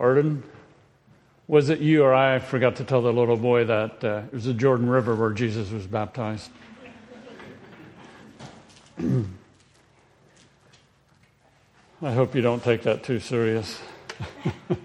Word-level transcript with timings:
Arden, 0.00 0.42
was 1.46 1.68
it 1.68 1.78
you 1.80 2.02
or 2.04 2.14
I 2.14 2.38
forgot 2.38 2.76
to 2.76 2.84
tell 2.84 3.02
the 3.02 3.12
little 3.12 3.36
boy 3.36 3.66
that 3.66 4.02
uh, 4.02 4.22
it 4.28 4.32
was 4.32 4.46
the 4.46 4.54
Jordan 4.54 4.88
River 4.88 5.14
where 5.14 5.32
Jesus 5.32 5.70
was 5.70 5.86
baptized? 5.86 6.50
I 12.02 12.12
hope 12.12 12.34
you 12.34 12.40
don't 12.40 12.64
take 12.64 12.84
that 12.84 13.02
too 13.02 13.20
serious. 13.20 13.78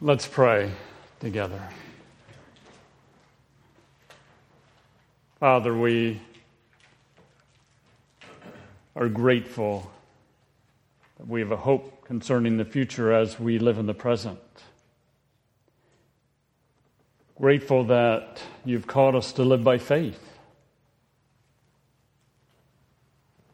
Let's 0.00 0.28
pray 0.28 0.70
together. 1.18 1.60
Father, 5.40 5.76
we 5.76 6.20
are 8.94 9.08
grateful 9.08 9.90
we 11.26 11.40
have 11.40 11.50
a 11.50 11.56
hope 11.56 12.04
concerning 12.04 12.56
the 12.56 12.64
future 12.64 13.12
as 13.12 13.40
we 13.40 13.58
live 13.58 13.78
in 13.78 13.86
the 13.86 13.94
present. 13.94 14.38
Grateful 17.36 17.84
that 17.84 18.40
you've 18.64 18.86
called 18.86 19.16
us 19.16 19.32
to 19.32 19.42
live 19.42 19.64
by 19.64 19.78
faith. 19.78 20.38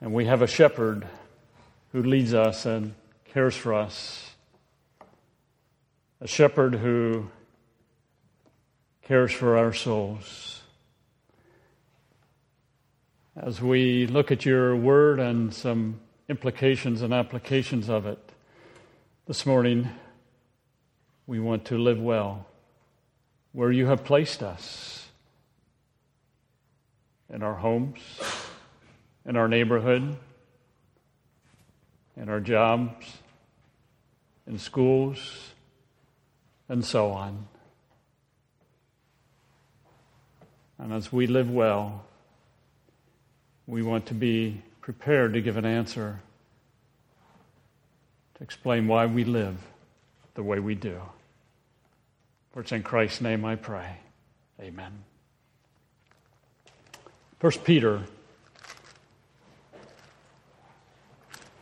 And 0.01 0.13
we 0.13 0.27
have 0.27 0.43
a 0.43 0.47
shepherd 0.47 1.07
who 1.93 2.03
leads 2.03 2.35
us 2.35 2.67
and 2.67 2.95
cares 3.25 3.57
for 3.57 3.73
us, 3.73 4.35
a 6.21 6.27
shepherd 6.27 6.75
who 6.75 7.31
cares 9.03 9.33
for 9.33 9.57
our 9.57 9.73
souls. 9.73 10.63
As 13.37 13.61
we 13.61 14.07
look 14.07 14.31
at 14.31 14.45
your 14.45 14.77
word 14.77 15.21
and 15.21 15.53
some 15.53 16.01
implications 16.29 17.03
and 17.03 17.13
applications 17.13 17.89
of 17.89 18.07
it, 18.07 18.19
this 19.27 19.47
morning 19.47 19.89
we 21.27 21.41
want 21.41 21.65
to 21.67 21.79
live 21.79 22.01
well 22.01 22.47
where 23.53 23.71
you 23.71 23.87
have 23.87 24.05
placed 24.05 24.43
us 24.43 25.09
in 27.33 27.43
our 27.43 27.55
homes, 27.55 27.99
in 29.25 29.37
our 29.37 29.49
neighborhood 29.49 30.17
in 32.17 32.29
our 32.29 32.41
jobs, 32.41 33.07
in 34.47 34.59
schools, 34.59 35.51
and 36.69 36.85
so 36.85 37.11
on. 37.11 37.47
And 40.79 40.93
as 40.93 41.13
we 41.13 41.27
live 41.27 41.51
well, 41.51 42.05
we 43.67 43.83
want 43.83 44.07
to 44.07 44.15
be 44.15 44.63
prepared 44.85 45.33
to 45.33 45.41
give 45.41 45.57
an 45.57 45.65
answer 45.65 46.21
to 48.35 48.45
explain 48.45 48.87
why 48.87 49.07
we 49.07 49.25
live 49.25 49.57
the 50.35 50.43
way 50.43 50.59
we 50.59 50.75
do. 50.75 51.01
For 52.53 52.61
it's 52.61 52.71
in 52.71 52.83
Christ's 52.83 53.23
name 53.23 53.47
I 53.47 53.57
pray. 53.57 53.97
Amen. 54.61 54.93
First 57.39 57.65
Peter 57.65 58.03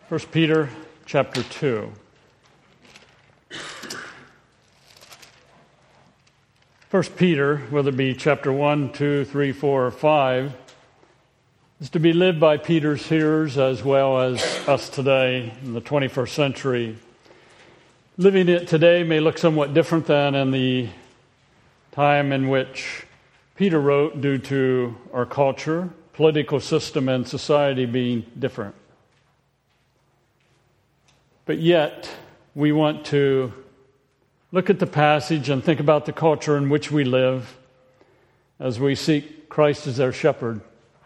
First 0.08 0.32
Peter 0.32 0.68
chapter 1.06 1.44
2. 1.44 1.92
First 6.88 7.14
Peter, 7.14 7.58
whether 7.70 7.90
it 7.90 7.96
be 7.96 8.14
chapter 8.14 8.52
1, 8.52 8.92
2, 8.92 9.24
3, 9.24 9.52
4, 9.52 9.86
or 9.86 9.90
5, 9.92 10.61
is 11.82 11.90
to 11.90 11.98
be 11.98 12.12
lived 12.12 12.38
by 12.38 12.56
Peter's 12.56 13.04
hearers 13.08 13.58
as 13.58 13.82
well 13.82 14.20
as 14.20 14.40
us 14.68 14.88
today 14.88 15.52
in 15.64 15.72
the 15.72 15.80
21st 15.80 16.28
century. 16.28 16.96
Living 18.16 18.48
it 18.48 18.68
today 18.68 19.02
may 19.02 19.18
look 19.18 19.36
somewhat 19.36 19.74
different 19.74 20.06
than 20.06 20.36
in 20.36 20.52
the 20.52 20.88
time 21.90 22.30
in 22.30 22.48
which 22.48 23.04
Peter 23.56 23.80
wrote 23.80 24.20
due 24.20 24.38
to 24.38 24.96
our 25.12 25.26
culture, 25.26 25.90
political 26.12 26.60
system, 26.60 27.08
and 27.08 27.26
society 27.26 27.84
being 27.84 28.24
different. 28.38 28.76
But 31.46 31.58
yet, 31.58 32.08
we 32.54 32.70
want 32.70 33.06
to 33.06 33.52
look 34.52 34.70
at 34.70 34.78
the 34.78 34.86
passage 34.86 35.48
and 35.48 35.64
think 35.64 35.80
about 35.80 36.06
the 36.06 36.12
culture 36.12 36.56
in 36.56 36.68
which 36.68 36.92
we 36.92 37.02
live 37.02 37.56
as 38.60 38.78
we 38.78 38.94
seek 38.94 39.48
Christ 39.48 39.88
as 39.88 39.98
our 39.98 40.12
shepherd 40.12 40.60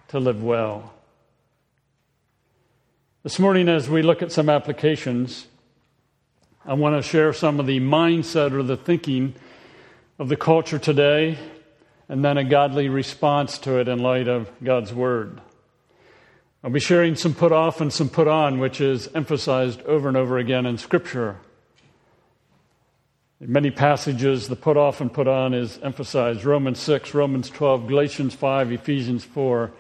to 0.09 0.21
live 0.21 0.43
well. 0.43 0.93
This 3.25 3.41
morning, 3.41 3.69
as 3.69 3.89
we 3.89 4.03
look 4.03 4.23
at 4.23 4.31
some 4.31 4.49
applications, 4.49 5.49
I 6.65 6.75
want 6.75 6.97
to 6.97 7.03
share 7.03 7.33
some 7.33 7.59
of 7.59 7.67
the 7.67 7.81
mindset 7.81 8.53
or 8.53 8.63
the 8.63 8.77
thinking 8.77 9.35
of 10.19 10.29
the 10.29 10.37
culture 10.37 10.79
today, 10.79 11.37
and 12.09 12.25
then 12.25 12.39
a 12.39 12.45
godly 12.45 12.89
response 12.89 13.59
to 13.59 13.81
it 13.81 13.89
in 13.89 13.99
light 13.99 14.29
of 14.29 14.49
God's 14.63 14.95
Word. 14.95 15.41
I'll 16.63 16.71
be 16.71 16.79
sharing 16.79 17.17
some 17.17 17.35
put 17.35 17.51
off 17.51 17.81
and 17.81 17.93
some 17.93 18.09
put 18.09 18.29
on, 18.29 18.61
which 18.61 18.81
is 18.81 19.09
emphasized 19.13 19.83
over 19.83 20.07
and 20.07 20.17
over 20.17 20.39
again 20.39 20.67
in 20.67 20.79
Scripture. 20.79 21.37
In 23.41 23.53
many 23.53 23.73
passages, 23.73 24.47
the 24.47 24.57
put 24.57 24.77
off 24.77 25.01
and 25.01 25.13
put 25.13 25.27
on 25.27 25.53
is 25.53 25.79
emphasized 25.83 26.45
Romans 26.45 26.79
6, 26.79 27.13
Romans 27.13 27.51
12, 27.51 27.89
Galatians 27.89 28.35
5, 28.35 28.73
Ephesians 28.73 29.25
4, 29.25 29.73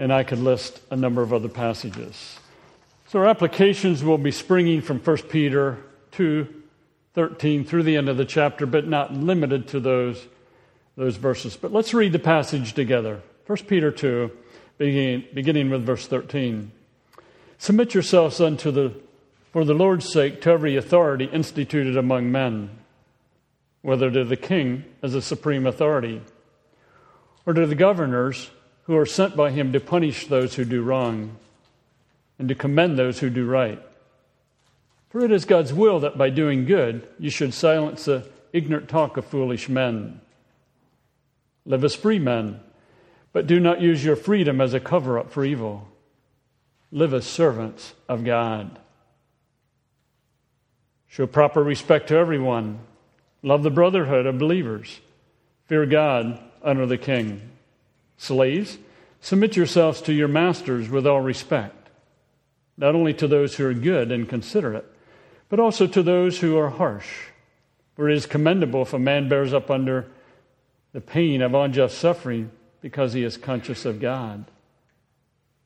and 0.00 0.10
I 0.14 0.24
could 0.24 0.38
list 0.38 0.80
a 0.90 0.96
number 0.96 1.20
of 1.20 1.34
other 1.34 1.50
passages. 1.50 2.38
So 3.08 3.18
our 3.18 3.26
applications 3.26 4.02
will 4.02 4.16
be 4.16 4.30
springing 4.30 4.80
from 4.80 4.98
1 4.98 5.16
Peter 5.28 5.76
2, 6.12 6.48
13 7.12 7.64
through 7.66 7.82
the 7.82 7.98
end 7.98 8.08
of 8.08 8.16
the 8.16 8.24
chapter, 8.24 8.64
but 8.64 8.88
not 8.88 9.12
limited 9.12 9.68
to 9.68 9.80
those, 9.80 10.26
those 10.96 11.16
verses. 11.16 11.54
But 11.54 11.72
let's 11.72 11.92
read 11.92 12.12
the 12.12 12.18
passage 12.18 12.72
together. 12.72 13.20
1 13.46 13.58
Peter 13.66 13.90
2, 13.90 14.30
beginning, 14.78 15.24
beginning 15.34 15.68
with 15.68 15.84
verse 15.84 16.06
13. 16.06 16.72
Submit 17.58 17.92
yourselves 17.92 18.40
unto 18.40 18.70
the, 18.70 18.94
for 19.52 19.66
the 19.66 19.74
Lord's 19.74 20.10
sake, 20.10 20.40
to 20.42 20.50
every 20.50 20.76
authority 20.76 21.26
instituted 21.26 21.98
among 21.98 22.32
men, 22.32 22.70
whether 23.82 24.10
to 24.10 24.24
the 24.24 24.36
king 24.36 24.84
as 25.02 25.14
a 25.14 25.20
supreme 25.20 25.66
authority, 25.66 26.22
or 27.44 27.52
to 27.52 27.66
the 27.66 27.74
governors 27.74 28.50
who 28.90 28.96
are 28.96 29.06
sent 29.06 29.36
by 29.36 29.52
him 29.52 29.72
to 29.72 29.78
punish 29.78 30.26
those 30.26 30.56
who 30.56 30.64
do 30.64 30.82
wrong 30.82 31.36
and 32.40 32.48
to 32.48 32.56
commend 32.56 32.98
those 32.98 33.20
who 33.20 33.30
do 33.30 33.46
right. 33.46 33.80
For 35.10 35.24
it 35.24 35.30
is 35.30 35.44
God's 35.44 35.72
will 35.72 36.00
that 36.00 36.18
by 36.18 36.30
doing 36.30 36.64
good 36.64 37.06
you 37.16 37.30
should 37.30 37.54
silence 37.54 38.06
the 38.06 38.28
ignorant 38.52 38.88
talk 38.88 39.16
of 39.16 39.24
foolish 39.24 39.68
men. 39.68 40.20
Live 41.64 41.84
as 41.84 41.94
free 41.94 42.18
men 42.18 42.58
but 43.32 43.46
do 43.46 43.60
not 43.60 43.80
use 43.80 44.04
your 44.04 44.16
freedom 44.16 44.60
as 44.60 44.74
a 44.74 44.80
cover 44.80 45.20
up 45.20 45.30
for 45.30 45.44
evil. 45.44 45.86
Live 46.90 47.14
as 47.14 47.24
servants 47.24 47.94
of 48.08 48.24
God. 48.24 48.76
Show 51.06 51.28
proper 51.28 51.62
respect 51.62 52.08
to 52.08 52.16
everyone. 52.16 52.80
Love 53.44 53.62
the 53.62 53.70
brotherhood 53.70 54.26
of 54.26 54.40
believers. 54.40 54.98
Fear 55.66 55.86
God, 55.86 56.40
honor 56.64 56.86
the 56.86 56.98
king. 56.98 57.50
Slaves, 58.20 58.76
submit 59.22 59.56
yourselves 59.56 60.02
to 60.02 60.12
your 60.12 60.28
masters 60.28 60.90
with 60.90 61.06
all 61.06 61.22
respect, 61.22 61.88
not 62.76 62.94
only 62.94 63.14
to 63.14 63.26
those 63.26 63.54
who 63.54 63.66
are 63.66 63.72
good 63.72 64.12
and 64.12 64.28
considerate, 64.28 64.84
but 65.48 65.58
also 65.58 65.86
to 65.86 66.02
those 66.02 66.38
who 66.38 66.58
are 66.58 66.68
harsh. 66.68 67.08
For 67.96 68.10
it 68.10 68.16
is 68.16 68.26
commendable 68.26 68.82
if 68.82 68.92
a 68.92 68.98
man 68.98 69.30
bears 69.30 69.54
up 69.54 69.70
under 69.70 70.06
the 70.92 71.00
pain 71.00 71.40
of 71.40 71.54
unjust 71.54 71.96
suffering 71.96 72.50
because 72.82 73.14
he 73.14 73.24
is 73.24 73.38
conscious 73.38 73.86
of 73.86 74.00
God. 74.00 74.44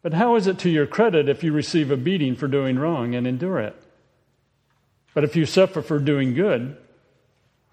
But 0.03 0.15
how 0.15 0.37
is 0.37 0.47
it 0.47 0.61
to 0.61 0.71
your 0.71 0.87
credit 0.87 1.29
if 1.29 1.43
you 1.43 1.53
receive 1.53 1.91
a 1.91 1.97
beating 1.97 2.37
for 2.37 2.47
doing 2.47 2.79
wrong 2.79 3.17
and 3.17 3.27
endure 3.27 3.59
it? 3.59 3.75
But 5.13 5.25
if 5.25 5.35
you 5.35 5.45
suffer 5.45 5.83
for 5.83 5.99
doing 5.99 6.35
good 6.35 6.77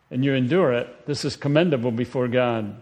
and 0.09 0.25
you 0.25 0.33
endure 0.33 0.73
it, 0.73 1.05
this 1.05 1.23
is 1.23 1.35
commendable 1.35 1.91
before 1.91 2.27
God. 2.27 2.81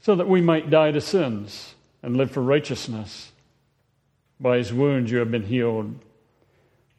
so 0.00 0.14
that 0.14 0.28
we 0.28 0.40
might 0.40 0.70
die 0.70 0.92
to 0.92 1.00
sins 1.00 1.74
and 2.02 2.16
live 2.16 2.30
for 2.30 2.42
righteousness. 2.42 3.32
By 4.40 4.58
his 4.58 4.72
wounds 4.72 5.10
you 5.10 5.18
have 5.18 5.30
been 5.30 5.46
healed. 5.46 5.98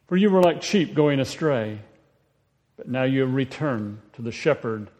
For 0.08 0.16
you 0.16 0.30
were 0.30 0.42
like 0.42 0.62
sheep 0.62 0.94
going 0.94 1.20
astray, 1.20 1.78
but 2.76 2.88
now 2.88 3.04
you 3.04 3.20
have 3.20 3.34
returned 3.34 4.00
to 4.14 4.22
the 4.22 4.32
shepherd 4.32 4.90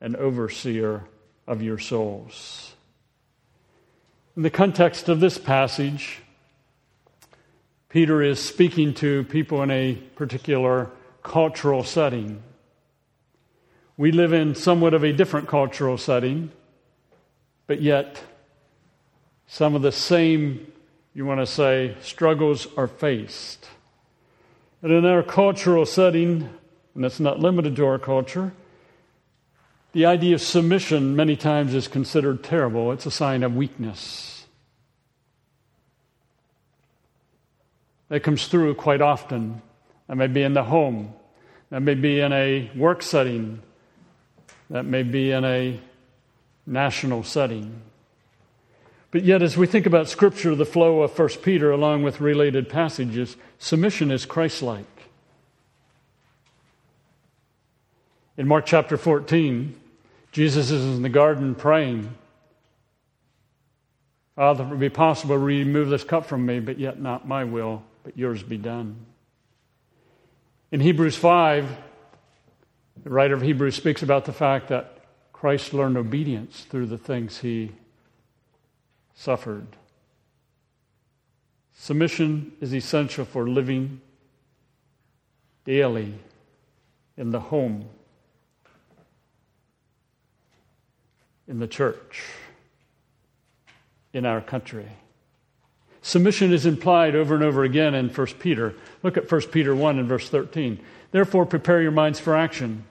and 0.00 0.14
overseer 0.16 1.04
of 1.46 1.62
your 1.62 1.78
souls. 1.78 2.74
In 4.36 4.42
the 4.42 4.50
context 4.50 5.08
of 5.08 5.20
this 5.20 5.38
passage, 5.38 6.20
Peter 7.88 8.22
is 8.22 8.38
speaking 8.38 8.92
to 8.94 9.24
people 9.24 9.62
in 9.62 9.70
a 9.70 9.94
particular 10.16 10.90
cultural 11.22 11.82
setting. 11.82 12.42
We 13.96 14.12
live 14.12 14.34
in 14.34 14.54
somewhat 14.54 14.92
of 14.92 15.02
a 15.02 15.12
different 15.14 15.48
cultural 15.48 15.96
setting, 15.96 16.52
but 17.66 17.80
yet 17.80 18.22
some 19.46 19.74
of 19.74 19.82
the 19.82 19.92
same, 19.92 20.72
you 21.14 21.24
want 21.24 21.40
to 21.40 21.46
say, 21.46 21.96
struggles 22.00 22.66
are 22.76 22.88
faced. 22.88 23.68
And 24.82 24.92
in 24.92 25.04
our 25.04 25.22
cultural 25.22 25.86
setting, 25.86 26.48
and 26.94 27.04
that's 27.04 27.20
not 27.20 27.40
limited 27.40 27.76
to 27.76 27.86
our 27.86 27.98
culture, 27.98 28.52
the 29.92 30.06
idea 30.06 30.34
of 30.34 30.42
submission 30.42 31.16
many 31.16 31.36
times 31.36 31.74
is 31.74 31.88
considered 31.88 32.44
terrible. 32.44 32.92
It's 32.92 33.06
a 33.06 33.10
sign 33.10 33.42
of 33.42 33.56
weakness. 33.56 34.46
That 38.08 38.20
comes 38.20 38.46
through 38.46 38.74
quite 38.74 39.00
often. 39.00 39.62
That 40.06 40.16
may 40.16 40.28
be 40.28 40.42
in 40.42 40.54
the 40.54 40.62
home, 40.62 41.14
that 41.70 41.80
may 41.80 41.94
be 41.94 42.20
in 42.20 42.32
a 42.32 42.70
work 42.76 43.02
setting, 43.02 43.60
that 44.70 44.84
may 44.84 45.02
be 45.02 45.32
in 45.32 45.44
a 45.44 45.80
national 46.66 47.22
setting. 47.22 47.80
But 49.10 49.24
yet, 49.24 49.42
as 49.42 49.56
we 49.56 49.66
think 49.66 49.86
about 49.86 50.08
Scripture, 50.08 50.54
the 50.54 50.66
flow 50.66 51.02
of 51.02 51.16
1 51.16 51.28
Peter, 51.42 51.70
along 51.70 52.02
with 52.02 52.20
related 52.20 52.68
passages, 52.68 53.36
submission 53.58 54.10
is 54.10 54.26
Christ 54.26 54.62
like. 54.62 54.84
In 58.36 58.46
Mark 58.46 58.66
chapter 58.66 58.96
14, 58.96 59.74
Jesus 60.32 60.70
is 60.70 60.84
in 60.84 61.02
the 61.02 61.08
garden 61.08 61.54
praying. 61.54 62.14
Father, 64.34 64.64
if 64.64 64.72
it 64.72 64.78
be 64.78 64.90
possible, 64.90 65.38
remove 65.38 65.88
this 65.88 66.04
cup 66.04 66.26
from 66.26 66.44
me, 66.44 66.60
but 66.60 66.78
yet 66.78 67.00
not 67.00 67.26
my 67.26 67.44
will, 67.44 67.82
but 68.04 68.18
yours 68.18 68.42
be 68.42 68.58
done. 68.58 68.96
In 70.70 70.80
Hebrews 70.80 71.16
5, 71.16 71.74
the 73.04 73.10
writer 73.10 73.34
of 73.34 73.40
Hebrews 73.40 73.76
speaks 73.76 74.02
about 74.02 74.26
the 74.26 74.32
fact 74.32 74.68
that 74.68 74.95
Christ 75.38 75.74
learned 75.74 75.98
obedience 75.98 76.62
through 76.62 76.86
the 76.86 76.96
things 76.96 77.40
he 77.40 77.72
suffered. 79.14 79.66
Submission 81.74 82.52
is 82.62 82.74
essential 82.74 83.26
for 83.26 83.46
living 83.46 84.00
daily 85.66 86.14
in 87.18 87.32
the 87.32 87.40
home 87.40 87.84
in 91.46 91.58
the 91.58 91.68
church, 91.68 92.24
in 94.14 94.24
our 94.24 94.40
country. 94.40 94.88
Submission 96.00 96.50
is 96.50 96.64
implied 96.64 97.14
over 97.14 97.34
and 97.34 97.44
over 97.44 97.62
again 97.62 97.94
in 97.94 98.08
1 98.08 98.26
Peter. 98.38 98.74
Look 99.02 99.18
at 99.18 99.30
1 99.30 99.42
Peter 99.52 99.76
1 99.76 99.98
and 99.98 100.08
verse 100.08 100.30
13. 100.30 100.80
Therefore, 101.10 101.44
prepare 101.44 101.82
your 101.82 101.92
minds 101.92 102.18
for 102.18 102.34
action. 102.34 102.84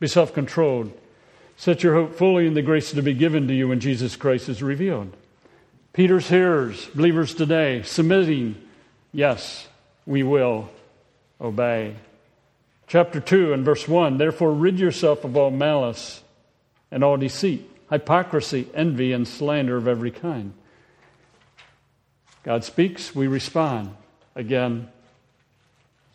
Be 0.00 0.06
self 0.06 0.32
controlled. 0.32 0.90
Set 1.56 1.82
your 1.82 1.94
hope 1.94 2.14
fully 2.16 2.46
in 2.46 2.54
the 2.54 2.62
grace 2.62 2.90
to 2.90 3.02
be 3.02 3.14
given 3.14 3.48
to 3.48 3.54
you 3.54 3.68
when 3.68 3.80
Jesus 3.80 4.16
Christ 4.16 4.48
is 4.48 4.62
revealed. 4.62 5.16
Peter's 5.92 6.28
hearers, 6.28 6.86
believers 6.94 7.34
today, 7.34 7.82
submitting, 7.82 8.56
yes, 9.12 9.68
we 10.06 10.22
will 10.22 10.68
obey. 11.40 11.94
Chapter 12.86 13.20
2 13.20 13.52
and 13.52 13.64
verse 13.64 13.86
1 13.86 14.18
Therefore, 14.18 14.52
rid 14.52 14.78
yourself 14.78 15.24
of 15.24 15.36
all 15.36 15.50
malice 15.50 16.22
and 16.90 17.04
all 17.04 17.16
deceit 17.16 17.70
hypocrisy, 17.90 18.68
envy, 18.74 19.12
and 19.12 19.26
slander 19.26 19.76
of 19.76 19.86
every 19.86 20.10
kind. 20.10 20.52
God 22.42 22.64
speaks, 22.64 23.14
we 23.14 23.26
respond. 23.26 23.94
Again, 24.34 24.88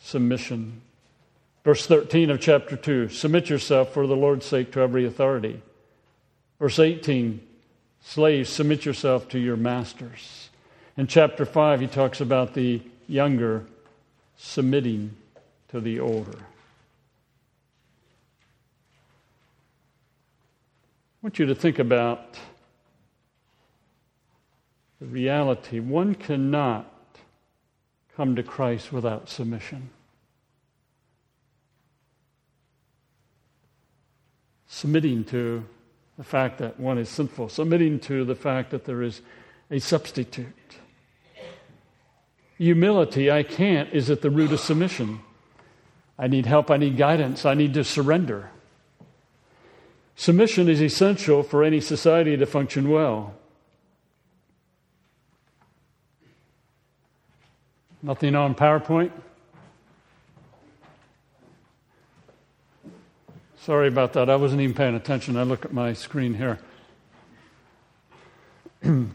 submission. 0.02 0.82
Verse 1.64 1.86
13 1.86 2.30
of 2.30 2.40
chapter 2.40 2.76
2 2.76 3.10
Submit 3.10 3.50
yourself 3.50 3.94
for 3.94 4.08
the 4.08 4.16
Lord's 4.16 4.46
sake 4.46 4.72
to 4.74 4.80
every 4.80 5.06
authority. 5.06 5.62
Verse 6.60 6.80
18 6.80 7.42
Slaves, 8.02 8.50
submit 8.50 8.86
yourself 8.86 9.28
to 9.30 9.40
your 9.40 9.58
masters. 9.58 10.50
In 10.96 11.08
chapter 11.08 11.46
5, 11.46 11.82
he 11.82 11.88
talks 11.88 12.22
about 12.22 12.54
the 12.54 12.82
younger 13.08 13.66
submitting 14.38 15.16
to 15.70 15.82
the 15.82 16.00
older. 16.00 16.38
I 21.22 21.22
want 21.22 21.40
you 21.40 21.46
to 21.48 21.56
think 21.56 21.80
about 21.80 22.38
the 25.02 25.08
reality. 25.08 25.80
One 25.80 26.16
cannot 26.16 26.86
come 28.16 28.36
to 28.38 28.44
Christ 28.44 28.94
without 28.94 29.30
submission. 29.30 29.90
Submitting 34.72 35.24
to 35.26 35.66
the 36.18 36.24
fact 36.24 36.60
that 36.60 36.80
one 36.80 37.00
is 37.00 37.10
sinful, 37.10 37.50
submitting 37.50 38.00
to 38.02 38.24
the 38.24 38.36
fact 38.36 38.70
that 38.70 38.86
there 38.86 39.02
is 39.02 39.22
a 39.72 39.80
substitute. 39.80 40.46
Humility, 42.58 43.32
I 43.32 43.44
can't, 43.44 43.92
is 43.92 44.10
at 44.10 44.22
the 44.22 44.30
root 44.30 44.52
of 44.52 44.60
submission. 44.60 45.22
I 46.20 46.28
need 46.28 46.46
help, 46.46 46.70
I 46.70 46.78
need 46.78 46.98
guidance, 46.98 47.46
I 47.46 47.56
need 47.56 47.74
to 47.74 47.84
surrender. 47.84 48.52
Submission 50.16 50.70
is 50.70 50.82
essential 50.82 51.42
for 51.42 51.64
any 51.64 51.80
society 51.82 52.38
to 52.38 52.46
function 52.46 52.90
well. 52.90 53.34
Nothing 58.04 58.36
on 58.36 58.54
PowerPoint? 58.54 59.12
Sorry 63.70 63.88
about 63.88 64.14
that. 64.14 64.32
I 64.32 64.36
wasn't 64.36 64.62
even 64.62 64.74
paying 64.74 64.96
attention. 64.96 65.38
I 65.38 65.44
look 65.44 65.64
at 65.64 65.72
my 65.72 65.94
screen 65.94 66.34
here. 66.34 66.58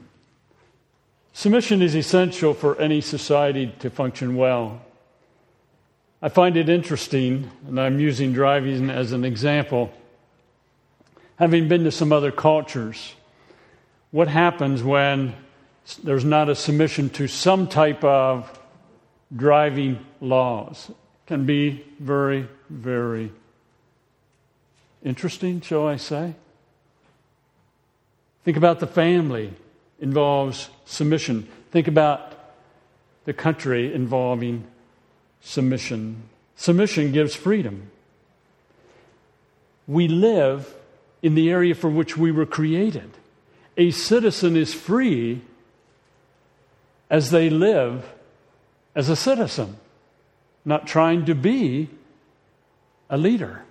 Submission 1.33 1.83
is 1.83 1.97
essential 1.97 2.55
for 2.55 2.81
any 2.81 3.01
society 3.01 3.75
to 3.81 3.91
function 3.91 4.37
well. 4.37 4.81
I 6.23 6.29
find 6.29 6.57
it 6.57 6.69
interesting, 6.69 7.51
and 7.67 7.81
I'm 7.81 7.99
using 7.99 8.33
driving 8.33 8.91
as 8.91 9.11
an 9.11 9.25
example 9.25 9.93
having 11.35 11.67
been 11.67 11.83
to 11.83 11.91
some 11.91 12.13
other 12.13 12.31
cultures, 12.31 13.15
what 14.13 14.29
happens 14.29 14.85
when 14.85 15.35
there's 16.05 16.25
not 16.25 16.49
a 16.49 16.55
submission 16.55 17.11
to 17.11 17.27
some 17.27 17.67
type 17.67 18.05
of 18.05 18.57
driving 19.35 19.99
laws? 20.21 20.91
It 20.91 21.27
can 21.27 21.45
be 21.45 21.85
very, 21.99 22.49
very 22.71 23.33
interesting, 25.05 25.61
shall 25.61 25.87
I 25.87 25.97
say? 25.97 26.35
Think 28.45 28.57
about 28.57 28.81
the 28.81 28.87
family 28.87 29.53
involves 30.01 30.69
submission. 30.85 31.49
Think 31.71 31.89
about 31.89 32.33
the 33.25 33.33
country 33.33 33.95
involving 33.95 34.65
submission. 35.41 36.23
Submission 36.57 37.13
gives 37.13 37.35
freedom. 37.35 37.91
We 39.87 40.09
live 40.09 40.75
in 41.23 41.35
the 41.35 41.51
area 41.51 41.75
for 41.75 41.89
which 41.89 42.17
we 42.17 42.31
were 42.33 42.47
created. 42.47 43.11
A 43.77 43.91
citizen 43.91 44.57
is 44.57 44.75
free 44.75 45.41
as 47.11 47.31
they 47.31 47.51
live 47.51 48.13
as 48.95 49.09
a 49.09 49.17
citizen, 49.17 49.77
not 50.65 50.87
trying 50.87 51.25
to 51.27 51.35
be 51.35 51.89
a 53.11 53.17
leader. 53.17 53.63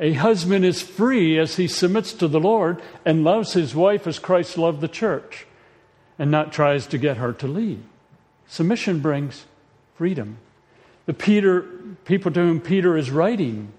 A 0.00 0.12
husband 0.12 0.64
is 0.64 0.80
free 0.80 1.38
as 1.38 1.56
he 1.56 1.66
submits 1.66 2.12
to 2.14 2.28
the 2.28 2.40
Lord 2.40 2.80
and 3.04 3.24
loves 3.24 3.52
his 3.52 3.74
wife 3.74 4.06
as 4.06 4.18
Christ 4.18 4.56
loved 4.56 4.80
the 4.80 4.88
church 4.88 5.46
and 6.18 6.30
not 6.30 6.52
tries 6.52 6.86
to 6.88 6.98
get 6.98 7.16
her 7.16 7.32
to 7.34 7.48
leave. 7.48 7.82
Submission 8.46 9.00
brings 9.00 9.44
freedom. 9.96 10.38
The 11.06 11.14
Peter, 11.14 11.62
people 12.04 12.30
to 12.32 12.40
whom 12.40 12.60
Peter 12.60 12.96
is 12.96 13.10
writing 13.10 13.72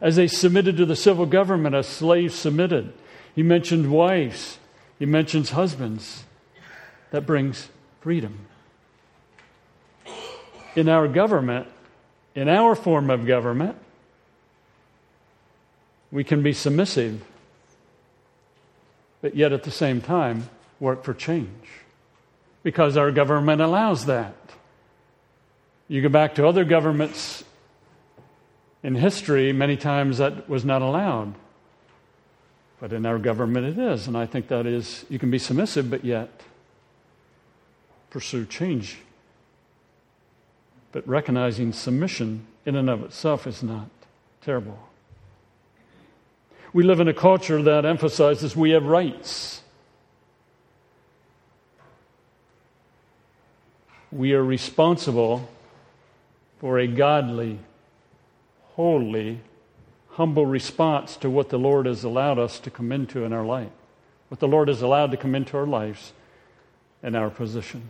as 0.00 0.16
they 0.16 0.26
submitted 0.26 0.76
to 0.78 0.86
the 0.86 0.96
civil 0.96 1.26
government 1.26 1.74
as 1.74 1.86
slaves 1.86 2.34
submitted. 2.34 2.92
He 3.34 3.42
mentioned 3.42 3.90
wives, 3.90 4.58
he 4.98 5.06
mentions 5.06 5.50
husbands. 5.50 6.24
That 7.10 7.26
brings 7.26 7.68
freedom. 8.00 8.46
In 10.74 10.88
our 10.88 11.08
government, 11.08 11.66
in 12.34 12.48
our 12.48 12.74
form 12.74 13.10
of 13.10 13.26
government, 13.26 13.76
we 16.10 16.24
can 16.24 16.42
be 16.42 16.52
submissive, 16.52 17.22
but 19.20 19.36
yet 19.36 19.52
at 19.52 19.62
the 19.62 19.70
same 19.70 20.00
time 20.00 20.48
work 20.78 21.04
for 21.04 21.14
change 21.14 21.68
because 22.62 22.96
our 22.96 23.10
government 23.10 23.60
allows 23.60 24.06
that. 24.06 24.34
You 25.88 26.02
go 26.02 26.08
back 26.08 26.34
to 26.36 26.46
other 26.46 26.64
governments 26.64 27.44
In 28.82 28.94
history, 28.94 29.52
many 29.52 29.76
times 29.76 30.18
that 30.18 30.48
was 30.48 30.64
not 30.64 30.82
allowed. 30.82 31.34
But 32.80 32.92
in 32.92 33.04
our 33.04 33.18
government, 33.18 33.66
it 33.66 33.78
is. 33.78 34.06
And 34.06 34.16
I 34.16 34.24
think 34.24 34.48
that 34.48 34.64
is, 34.66 35.04
you 35.10 35.18
can 35.18 35.30
be 35.30 35.38
submissive, 35.38 35.90
but 35.90 36.04
yet 36.04 36.30
pursue 38.08 38.46
change. 38.46 38.98
But 40.92 41.06
recognizing 41.06 41.72
submission 41.72 42.46
in 42.64 42.74
and 42.74 42.88
of 42.88 43.04
itself 43.04 43.46
is 43.46 43.62
not 43.62 43.90
terrible. 44.40 44.78
We 46.72 46.84
live 46.84 47.00
in 47.00 47.08
a 47.08 47.14
culture 47.14 47.60
that 47.62 47.84
emphasizes 47.84 48.54
we 48.54 48.70
have 48.70 48.84
rights. 48.84 49.62
We 54.12 54.34
are 54.34 54.44
responsible 54.44 55.48
for 56.60 56.78
a 56.78 56.86
godly, 56.86 57.58
holy, 58.74 59.40
humble 60.10 60.46
response 60.46 61.16
to 61.16 61.30
what 61.30 61.48
the 61.48 61.58
Lord 61.58 61.86
has 61.86 62.04
allowed 62.04 62.38
us 62.38 62.60
to 62.60 62.70
come 62.70 62.92
into 62.92 63.24
in 63.24 63.32
our 63.32 63.44
life, 63.44 63.70
what 64.28 64.38
the 64.38 64.48
Lord 64.48 64.68
has 64.68 64.82
allowed 64.82 65.10
to 65.10 65.16
come 65.16 65.34
into 65.34 65.56
our 65.56 65.66
lives 65.66 66.12
and 67.02 67.16
our 67.16 67.30
position. 67.30 67.82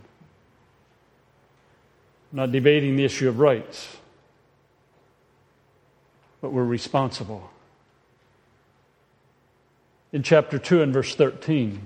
I'm 2.32 2.36
not 2.36 2.52
debating 2.52 2.96
the 2.96 3.04
issue 3.04 3.28
of 3.28 3.40
rights, 3.40 3.96
but 6.40 6.52
we're 6.52 6.64
responsible. 6.64 7.50
In 10.12 10.22
chapter 10.24 10.58
2 10.58 10.82
and 10.82 10.92
verse 10.92 11.14
13, 11.14 11.80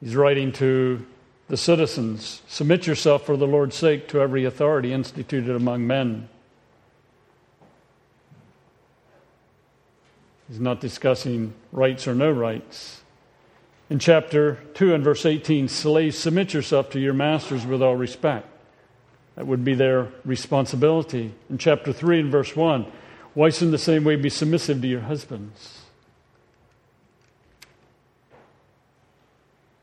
he's 0.00 0.16
writing 0.16 0.50
to 0.52 1.04
the 1.48 1.56
citizens 1.58 2.40
Submit 2.48 2.86
yourself 2.86 3.26
for 3.26 3.36
the 3.36 3.46
Lord's 3.46 3.76
sake 3.76 4.08
to 4.08 4.20
every 4.20 4.46
authority 4.46 4.92
instituted 4.92 5.54
among 5.54 5.86
men. 5.86 6.28
He's 10.48 10.60
not 10.60 10.80
discussing 10.80 11.52
rights 11.72 12.06
or 12.06 12.14
no 12.14 12.30
rights. 12.30 13.02
In 13.90 13.98
chapter 13.98 14.60
2 14.74 14.94
and 14.94 15.04
verse 15.04 15.26
18, 15.26 15.68
slaves, 15.68 16.16
submit 16.16 16.54
yourself 16.54 16.90
to 16.90 17.00
your 17.00 17.12
masters 17.12 17.66
with 17.66 17.82
all 17.82 17.96
respect. 17.96 18.46
That 19.36 19.46
would 19.46 19.64
be 19.64 19.74
their 19.74 20.08
responsibility. 20.24 21.34
In 21.50 21.58
chapter 21.58 21.92
3 21.92 22.20
and 22.20 22.32
verse 22.32 22.56
1, 22.56 22.86
wives 23.34 23.62
in 23.62 23.70
the 23.70 23.78
same 23.78 24.04
way 24.04 24.16
be 24.16 24.30
submissive 24.30 24.80
to 24.80 24.88
your 24.88 25.00
husbands. 25.00 25.80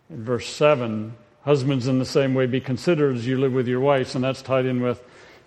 In 0.10 0.24
verse 0.24 0.48
7, 0.48 1.14
husbands 1.44 1.88
in 1.88 2.00
the 2.00 2.06
same 2.06 2.34
way 2.34 2.46
be 2.46 2.60
considerate 2.60 3.18
as 3.18 3.28
you 3.28 3.38
live 3.40 3.54
with 3.54 3.68
your 3.68 3.80
wives, 3.80 4.16
and 4.16 4.24
that's 4.24 4.42
tied 4.42 4.66
in 4.66 4.82
with 4.82 5.02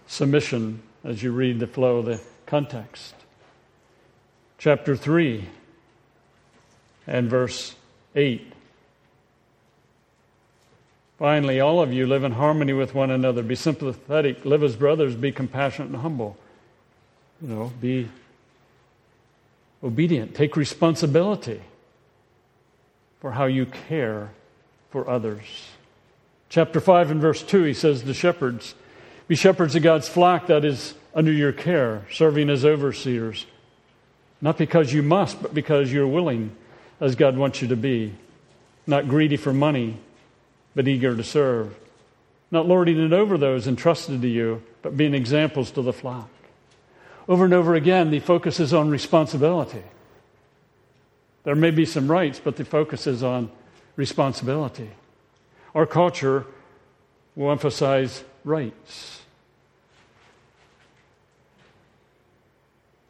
submission 0.06 0.82
as 1.04 1.22
you 1.22 1.32
read 1.32 1.60
the 1.60 1.66
flow 1.66 1.98
of 1.98 2.06
the 2.06 2.20
context. 2.46 3.14
Chapter 4.58 4.96
3 4.96 5.46
and 7.06 7.28
verse 7.28 7.74
8. 8.14 8.52
Finally, 11.18 11.60
all 11.60 11.80
of 11.80 11.92
you 11.92 12.06
live 12.06 12.24
in 12.24 12.32
harmony 12.32 12.72
with 12.72 12.94
one 12.94 13.10
another. 13.10 13.42
Be 13.42 13.54
sympathetic, 13.54 14.44
live 14.44 14.62
as 14.62 14.76
brothers, 14.76 15.14
be 15.14 15.30
compassionate 15.30 15.90
and 15.90 16.00
humble. 16.00 16.36
You 17.44 17.50
know, 17.50 17.72
be 17.78 18.08
obedient, 19.82 20.34
take 20.34 20.56
responsibility 20.56 21.60
for 23.20 23.32
how 23.32 23.44
you 23.44 23.66
care 23.66 24.30
for 24.88 25.10
others. 25.10 25.42
Chapter 26.48 26.80
5 26.80 27.10
and 27.10 27.20
verse 27.20 27.42
2, 27.42 27.64
he 27.64 27.74
says 27.74 28.02
to 28.02 28.14
shepherds, 28.14 28.74
Be 29.28 29.34
shepherds 29.34 29.74
of 29.74 29.82
God's 29.82 30.08
flock 30.08 30.46
that 30.46 30.64
is 30.64 30.94
under 31.14 31.30
your 31.30 31.52
care, 31.52 32.06
serving 32.10 32.48
as 32.48 32.64
overseers. 32.64 33.44
Not 34.40 34.56
because 34.56 34.94
you 34.94 35.02
must, 35.02 35.42
but 35.42 35.52
because 35.52 35.92
you're 35.92 36.08
willing, 36.08 36.56
as 36.98 37.14
God 37.14 37.36
wants 37.36 37.60
you 37.60 37.68
to 37.68 37.76
be. 37.76 38.14
Not 38.86 39.06
greedy 39.06 39.36
for 39.36 39.52
money, 39.52 39.98
but 40.74 40.88
eager 40.88 41.14
to 41.14 41.22
serve. 41.22 41.76
Not 42.50 42.66
lording 42.66 42.98
it 42.98 43.12
over 43.12 43.36
those 43.36 43.66
entrusted 43.66 44.22
to 44.22 44.28
you, 44.28 44.62
but 44.80 44.96
being 44.96 45.12
examples 45.12 45.70
to 45.72 45.82
the 45.82 45.92
flock. 45.92 46.30
Over 47.28 47.44
and 47.44 47.54
over 47.54 47.74
again, 47.74 48.10
the 48.10 48.20
focus 48.20 48.60
is 48.60 48.74
on 48.74 48.90
responsibility. 48.90 49.82
There 51.44 51.54
may 51.54 51.70
be 51.70 51.86
some 51.86 52.10
rights, 52.10 52.40
but 52.42 52.56
the 52.56 52.64
focus 52.64 53.06
is 53.06 53.22
on 53.22 53.50
responsibility. 53.96 54.90
Our 55.74 55.86
culture 55.86 56.46
will 57.34 57.50
emphasize 57.50 58.24
rights. 58.44 59.22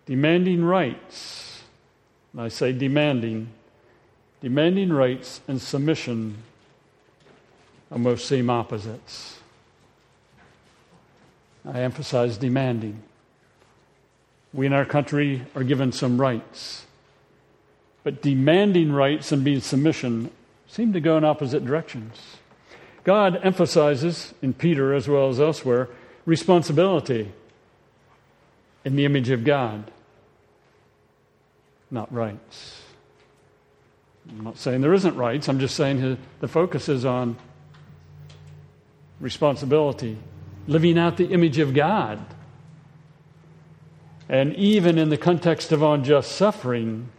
Demanding 0.07 0.65
rights, 0.65 1.63
and 2.33 2.43
I 2.43 2.49
say 2.49 2.73
demanding, 2.73 3.49
demanding 4.41 4.93
rights 4.93 5.41
and 5.49 5.61
submission 5.61 6.37
almost 7.91 8.29
seem 8.29 8.51
opposites. 8.51 9.39
I 11.65 11.81
emphasize 11.81 12.37
demanding. 12.37 13.03
We 14.55 14.67
in 14.67 14.73
our 14.73 14.85
country 14.85 15.43
are 15.57 15.65
given 15.65 15.91
some 15.91 16.21
rights, 16.21 16.87
but 18.05 18.23
demanding 18.23 18.93
rights 18.93 19.33
and 19.33 19.43
being 19.43 19.61
submission 19.61 20.31
seem 20.69 20.93
to 20.93 21.01
go 21.01 21.17
in 21.19 21.25
opposite 21.25 21.67
directions. 21.67 22.37
God 23.03 23.41
emphasizes, 23.43 24.33
in 24.41 24.55
Peter 24.55 24.95
as 24.95 25.09
well 25.09 25.29
as 25.29 25.41
elsewhere, 25.41 25.89
responsibility 26.25 27.33
in 28.85 28.95
the 28.95 29.05
image 29.05 29.31
of 29.31 29.45
God, 29.45 29.91
not 31.91 32.13
rights. 32.15 32.81
I'm 34.31 34.45
not 34.45 34.57
saying 34.57 34.83
there 34.83 34.95
isn't 34.95 35.17
rights, 35.17 35.49
I'm 35.49 35.59
just 35.59 35.75
saying 35.75 36.17
the 36.41 36.49
focus 36.49 36.89
is 36.89 37.05
on 37.05 37.37
responsibility, 39.21 40.17
living 40.69 40.97
out 40.97 41.17
the 41.17 41.27
image 41.27 41.59
of 41.59 41.75
God. 41.75 42.25
And 44.29 44.55
even 44.57 44.99
in 44.99 45.11
the 45.11 45.19
context 45.19 45.73
of 45.73 45.83
unjust 45.83 46.33
suffering, 46.33 47.11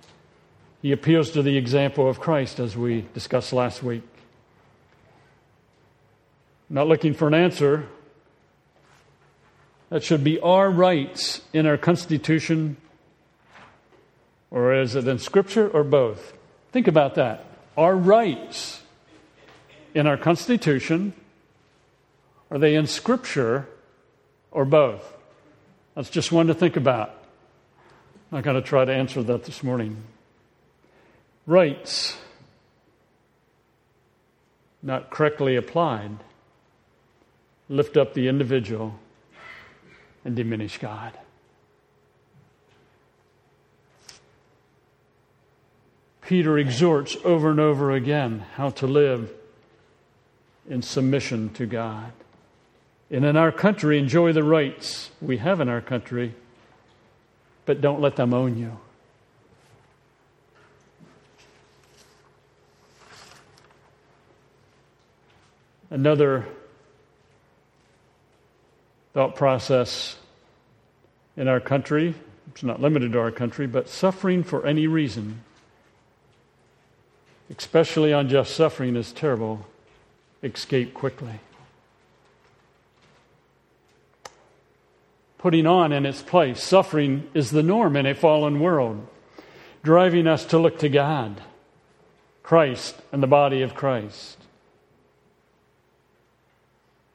he 0.82 0.92
appeals 0.92 1.32
to 1.32 1.42
the 1.42 1.58
example 1.58 2.10
of 2.10 2.20
Christ, 2.20 2.60
as 2.60 2.76
we 2.76 3.06
discussed 3.14 3.54
last 3.54 3.84
week. 3.84 4.04
Not 6.70 6.88
looking 6.88 7.14
for 7.14 7.28
an 7.28 7.34
answer. 7.34 7.88
That 9.90 10.04
should 10.04 10.24
be 10.24 10.40
our 10.40 10.70
rights 10.70 11.42
in 11.54 11.68
our 11.68 11.78
Constitution, 11.78 12.78
or 14.50 14.74
is 14.74 14.96
it 14.96 15.08
in 15.08 15.20
Scripture, 15.20 15.68
or 15.70 15.84
both? 15.84 16.34
Think 16.72 16.88
about 16.88 17.16
that. 17.16 17.46
Our 17.78 17.96
rights 17.96 18.82
in 19.94 20.08
our 20.08 20.18
Constitution, 20.18 21.14
are 22.50 22.58
they 22.58 22.76
in 22.76 22.88
Scripture, 22.88 23.68
or 24.52 24.66
both? 24.66 25.15
That's 25.96 26.10
just 26.10 26.32
one 26.32 26.48
to 26.48 26.54
think 26.54 26.76
about. 26.76 27.10
I'm 28.32 28.38
not 28.38 28.44
going 28.44 28.62
to 28.62 28.62
try 28.62 28.84
to 28.84 28.94
answer 28.94 29.24
that 29.24 29.46
this 29.46 29.64
morning 29.64 30.04
rights 31.48 32.18
not 34.82 35.10
correctly 35.10 35.56
applied 35.56 36.12
lift 37.70 37.98
up 37.98 38.14
the 38.14 38.28
individual 38.28 39.00
and 40.24 40.36
diminish 40.36 40.78
God. 40.78 41.18
Peter 46.22 46.58
exhorts 46.58 47.16
over 47.24 47.52
and 47.52 47.60
over 47.60 47.92
again 47.92 48.46
how 48.56 48.70
to 48.72 48.88
live 48.88 49.32
in 50.68 50.82
submission 50.82 51.50
to 51.54 51.66
God. 51.68 52.12
And 53.12 53.24
in 53.24 53.38
our 53.38 53.52
country, 53.52 54.00
enjoy 54.00 54.34
the 54.34 54.44
rights 54.44 55.12
we 55.22 55.38
have 55.38 55.60
in 55.60 55.70
our 55.70 55.82
country, 55.82 56.34
but 57.66 57.80
don't 57.80 58.02
let 58.02 58.16
them 58.16 58.34
own 58.34 58.58
you. 58.58 58.78
Another 65.92 66.46
thought 69.14 69.36
process 69.36 70.18
in 71.38 71.48
our 71.48 71.60
country, 71.60 72.16
it's 72.52 72.64
not 72.64 72.82
limited 72.82 73.14
to 73.14 73.20
our 73.20 73.32
country, 73.32 73.68
but 73.68 73.88
suffering 73.88 74.44
for 74.44 74.66
any 74.66 74.88
reason, 74.88 75.42
especially 77.56 78.12
unjust 78.12 78.56
suffering, 78.56 78.96
is 78.96 79.12
terrible. 79.12 79.68
Escape 80.44 80.94
quickly. 80.94 81.40
Putting 85.46 85.68
on 85.68 85.92
in 85.92 86.08
its 86.08 86.24
place, 86.24 86.60
suffering 86.60 87.30
is 87.36 87.52
the 87.52 87.62
norm 87.62 87.96
in 87.96 88.08
a 88.08 88.16
fallen 88.16 88.60
world, 88.60 89.08
driving 89.84 90.26
us 90.26 90.44
to 90.46 90.58
look 90.58 90.80
to 90.80 90.90
God, 90.90 91.40
Christ, 92.42 93.00
and 93.12 93.22
the 93.22 93.28
body 93.28 93.62
of 93.62 93.76
Christ. 93.76 94.40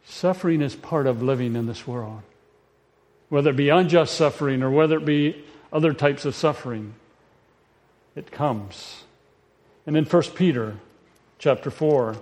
Suffering 0.05 0.63
is 0.63 0.77
part 0.77 1.09
of 1.09 1.25
living 1.25 1.57
in 1.57 1.67
this 1.67 1.89
world. 1.89 2.23
whether 3.31 3.51
it 3.51 3.57
be 3.57 3.69
unjust 3.69 4.15
suffering 4.15 4.63
or 4.63 4.71
whether 4.71 4.99
it 4.99 5.05
be 5.05 5.45
other 5.73 5.93
types 5.93 6.25
of 6.25 6.37
suffering. 6.37 6.95
It 8.15 8.31
comes. 8.31 9.03
And 9.89 9.97
in 9.97 10.05
1 10.05 10.23
Peter 10.37 10.77
chapter 11.41 11.69
4, 11.69 12.17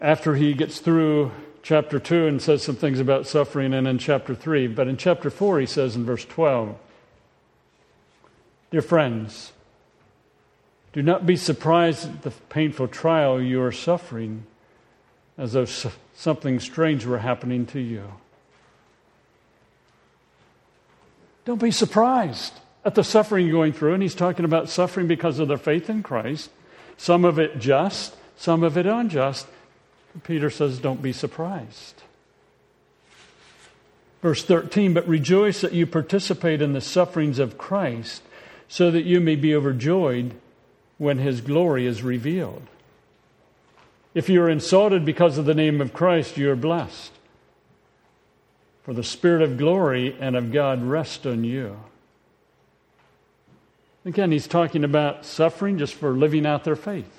after 0.00 0.34
he 0.34 0.52
gets 0.52 0.80
through 0.80 1.30
chapter 1.68 1.98
2 1.98 2.26
and 2.26 2.40
says 2.40 2.62
some 2.62 2.76
things 2.76 2.98
about 2.98 3.26
suffering, 3.26 3.74
and 3.74 3.86
in 3.86 3.98
chapter 3.98 4.34
3, 4.34 4.68
but 4.68 4.88
in 4.88 4.96
chapter 4.96 5.28
4, 5.28 5.60
he 5.60 5.66
says 5.66 5.96
in 5.96 6.02
verse 6.02 6.24
12, 6.24 6.74
Dear 8.70 8.80
friends, 8.80 9.52
do 10.94 11.02
not 11.02 11.26
be 11.26 11.36
surprised 11.36 12.08
at 12.08 12.22
the 12.22 12.30
painful 12.30 12.88
trial 12.88 13.38
you 13.38 13.60
are 13.60 13.70
suffering 13.70 14.46
as 15.36 15.52
though 15.52 15.66
something 16.14 16.58
strange 16.58 17.04
were 17.04 17.18
happening 17.18 17.66
to 17.66 17.80
you. 17.80 18.14
Don't 21.44 21.60
be 21.60 21.70
surprised 21.70 22.54
at 22.82 22.94
the 22.94 23.04
suffering 23.04 23.46
you're 23.46 23.52
going 23.52 23.74
through. 23.74 23.92
And 23.92 24.02
he's 24.02 24.14
talking 24.14 24.46
about 24.46 24.70
suffering 24.70 25.06
because 25.06 25.38
of 25.38 25.48
their 25.48 25.58
faith 25.58 25.90
in 25.90 26.02
Christ, 26.02 26.48
some 26.96 27.26
of 27.26 27.38
it 27.38 27.58
just, 27.58 28.16
some 28.38 28.62
of 28.62 28.78
it 28.78 28.86
unjust. 28.86 29.46
Peter 30.24 30.50
says, 30.50 30.78
Don't 30.78 31.02
be 31.02 31.12
surprised. 31.12 32.02
Verse 34.22 34.44
13, 34.44 34.94
but 34.94 35.06
rejoice 35.06 35.60
that 35.60 35.72
you 35.72 35.86
participate 35.86 36.60
in 36.60 36.72
the 36.72 36.80
sufferings 36.80 37.38
of 37.38 37.56
Christ, 37.56 38.22
so 38.66 38.90
that 38.90 39.04
you 39.04 39.20
may 39.20 39.36
be 39.36 39.54
overjoyed 39.54 40.34
when 40.98 41.18
his 41.18 41.40
glory 41.40 41.86
is 41.86 42.02
revealed. 42.02 42.66
If 44.14 44.28
you 44.28 44.42
are 44.42 44.50
insulted 44.50 45.04
because 45.04 45.38
of 45.38 45.44
the 45.44 45.54
name 45.54 45.80
of 45.80 45.92
Christ, 45.92 46.36
you 46.36 46.50
are 46.50 46.56
blessed. 46.56 47.12
For 48.82 48.92
the 48.92 49.04
Spirit 49.04 49.42
of 49.42 49.56
glory 49.56 50.16
and 50.18 50.34
of 50.34 50.50
God 50.50 50.82
rest 50.82 51.26
on 51.26 51.44
you. 51.44 51.78
Again, 54.04 54.32
he's 54.32 54.48
talking 54.48 54.82
about 54.82 55.24
suffering 55.24 55.78
just 55.78 55.94
for 55.94 56.10
living 56.12 56.46
out 56.46 56.64
their 56.64 56.76
faith. 56.76 57.17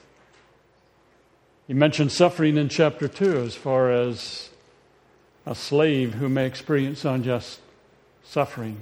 He 1.69 1.75
mentioned 1.75 2.11
suffering 2.11 2.57
in 2.57 2.67
chapter 2.67 3.07
2 3.07 3.41
as 3.41 3.53
far 3.53 3.91
as 3.91 4.49
a 5.45 5.53
slave 5.53 6.15
who 6.15 6.27
may 6.27 6.47
experience 6.47 7.05
unjust 7.05 7.59
suffering. 8.23 8.79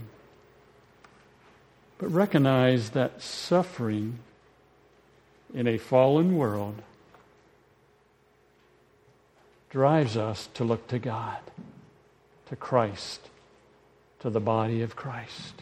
But 1.98 2.14
recognize 2.14 2.92
that 2.92 3.22
suffering 3.22 4.20
in 5.54 5.68
a 5.68 5.78
fallen 5.78 6.38
world 6.38 6.82
drives 9.70 10.16
us 10.16 10.48
to 10.54 10.64
look 10.64 10.88
to 10.88 10.98
God, 10.98 11.40
to 12.48 12.56
Christ, 12.56 13.28
to 14.22 14.30
the 14.30 14.40
body 14.40 14.82
of 14.82 14.96
Christ. 14.96 15.56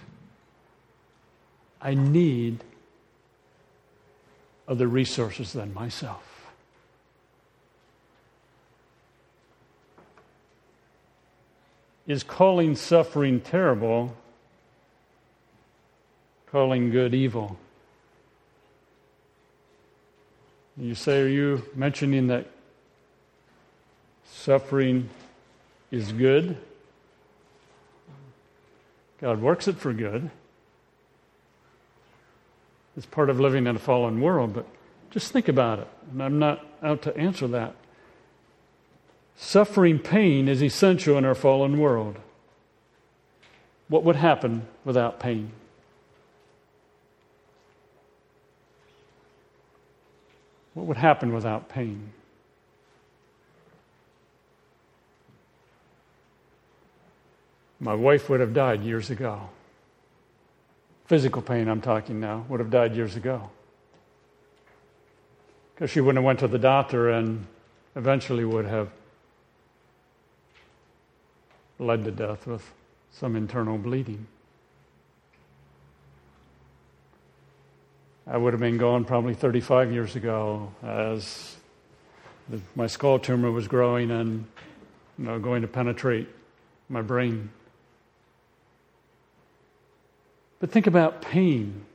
I 1.81 1.95
need 1.95 2.63
other 4.67 4.87
resources 4.87 5.53
than 5.53 5.73
myself. 5.73 6.34
Is 12.07 12.23
calling 12.23 12.75
suffering 12.75 13.41
terrible, 13.41 14.15
calling 16.51 16.91
good 16.91 17.15
evil? 17.15 17.57
You 20.77 20.93
say, 20.93 21.21
are 21.21 21.27
you 21.27 21.63
mentioning 21.73 22.27
that 22.27 22.47
suffering 24.25 25.09
is 25.89 26.11
good? 26.11 26.57
God 29.21 29.41
works 29.41 29.67
it 29.67 29.77
for 29.77 29.93
good. 29.93 30.29
It's 32.97 33.05
part 33.05 33.29
of 33.29 33.39
living 33.39 33.67
in 33.67 33.75
a 33.75 33.79
fallen 33.79 34.21
world, 34.21 34.53
but 34.53 34.67
just 35.11 35.31
think 35.31 35.47
about 35.47 35.79
it. 35.79 35.87
And 36.11 36.21
I'm 36.21 36.39
not 36.39 36.65
out 36.83 37.01
to 37.03 37.17
answer 37.17 37.47
that. 37.47 37.75
Suffering 39.35 39.99
pain 39.99 40.47
is 40.47 40.63
essential 40.63 41.17
in 41.17 41.25
our 41.25 41.35
fallen 41.35 41.77
world. 41.79 42.17
What 43.87 44.03
would 44.03 44.15
happen 44.15 44.67
without 44.83 45.19
pain? 45.19 45.51
What 50.73 50.87
would 50.87 50.97
happen 50.97 51.33
without 51.33 51.69
pain? 51.69 52.11
My 57.79 57.93
wife 57.93 58.29
would 58.29 58.39
have 58.39 58.53
died 58.53 58.83
years 58.83 59.09
ago. 59.09 59.49
Physical 61.05 61.41
pain, 61.41 61.67
I'm 61.67 61.81
talking 61.81 62.19
now, 62.19 62.45
would 62.49 62.59
have 62.59 62.71
died 62.71 62.95
years 62.95 63.15
ago. 63.15 63.49
Because 65.73 65.91
she 65.91 66.01
wouldn't 66.01 66.17
have 66.17 66.25
went 66.25 66.39
to 66.39 66.47
the 66.47 66.57
doctor 66.57 67.09
and 67.09 67.45
eventually 67.95 68.43
would 68.43 68.65
have 68.65 68.89
led 71.79 72.03
to 72.05 72.11
death 72.11 72.47
with 72.47 72.73
some 73.11 73.35
internal 73.35 73.77
bleeding. 73.77 74.27
I 78.27 78.37
would 78.37 78.53
have 78.53 78.59
been 78.59 78.77
gone 78.77 79.05
probably 79.05 79.35
35 79.35 79.91
years 79.91 80.15
ago 80.15 80.71
as 80.81 81.55
the, 82.49 82.59
my 82.75 82.87
skull 82.87 83.19
tumor 83.19 83.51
was 83.51 83.67
growing 83.67 84.09
and 84.09 84.45
you 85.17 85.25
know, 85.25 85.39
going 85.39 85.61
to 85.61 85.67
penetrate 85.67 86.27
my 86.89 87.01
brain. 87.01 87.49
But 90.59 90.71
think 90.71 90.87
about 90.87 91.21
pain 91.21 91.85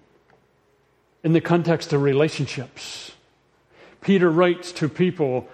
in 1.24 1.32
the 1.32 1.40
context 1.40 1.92
of 1.92 2.02
relationships. 2.02 3.12
Peter 4.00 4.30
writes 4.30 4.72
to 4.72 4.88
people, 4.88 5.48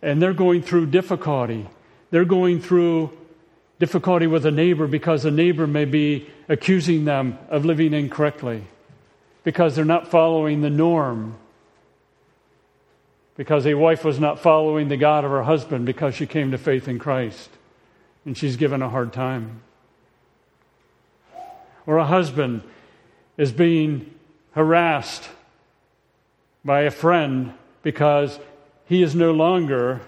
and 0.00 0.22
they're 0.22 0.32
going 0.32 0.62
through 0.62 0.86
difficulty. 0.86 1.68
They're 2.10 2.24
going 2.24 2.60
through 2.60 3.10
difficulty 3.78 4.26
with 4.26 4.46
a 4.46 4.50
neighbor 4.50 4.86
because 4.86 5.24
a 5.24 5.30
neighbor 5.30 5.66
may 5.66 5.84
be 5.84 6.26
accusing 6.48 7.04
them 7.04 7.38
of 7.48 7.64
living 7.64 7.92
incorrectly, 7.92 8.64
because 9.44 9.76
they're 9.76 9.84
not 9.84 10.08
following 10.08 10.62
the 10.62 10.70
norm, 10.70 11.36
because 13.36 13.66
a 13.66 13.74
wife 13.74 14.04
was 14.04 14.18
not 14.18 14.38
following 14.38 14.88
the 14.88 14.96
God 14.96 15.24
of 15.24 15.30
her 15.30 15.42
husband 15.42 15.84
because 15.84 16.14
she 16.14 16.26
came 16.26 16.50
to 16.52 16.58
faith 16.58 16.88
in 16.88 16.98
Christ, 16.98 17.50
and 18.24 18.36
she's 18.36 18.56
given 18.56 18.80
a 18.80 18.88
hard 18.88 19.12
time. 19.12 19.60
Or 21.86 21.98
a 21.98 22.06
husband 22.06 22.62
is 23.36 23.52
being 23.52 24.12
harassed 24.52 25.28
by 26.64 26.82
a 26.82 26.90
friend 26.90 27.52
because 27.82 28.40
he 28.86 29.02
is 29.02 29.14
no 29.14 29.32
longer 29.32 30.00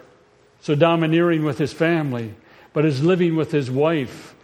so 0.60 0.74
domineering 0.74 1.44
with 1.44 1.58
his 1.58 1.72
family 1.72 2.34
but 2.72 2.84
is 2.84 3.02
living 3.02 3.36
with 3.36 3.52
his 3.52 3.70
wife 3.70 4.34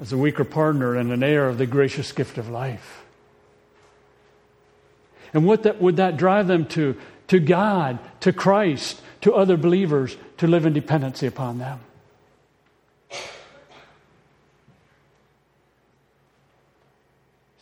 as 0.00 0.12
a 0.12 0.16
weaker 0.16 0.44
partner 0.44 0.96
and 0.96 1.12
an 1.12 1.22
heir 1.22 1.48
of 1.48 1.58
the 1.58 1.66
gracious 1.66 2.12
gift 2.12 2.38
of 2.38 2.48
life. 2.48 3.04
And 5.32 5.44
what 5.44 5.62
that, 5.62 5.80
would 5.80 5.96
that 5.96 6.16
drive 6.16 6.46
them 6.46 6.66
to? 6.66 6.96
To 7.28 7.38
God, 7.38 7.98
to 8.20 8.32
Christ, 8.32 9.00
to 9.20 9.34
other 9.34 9.56
believers, 9.56 10.16
to 10.38 10.48
live 10.48 10.66
in 10.66 10.72
dependency 10.72 11.26
upon 11.26 11.58
them. 11.58 11.78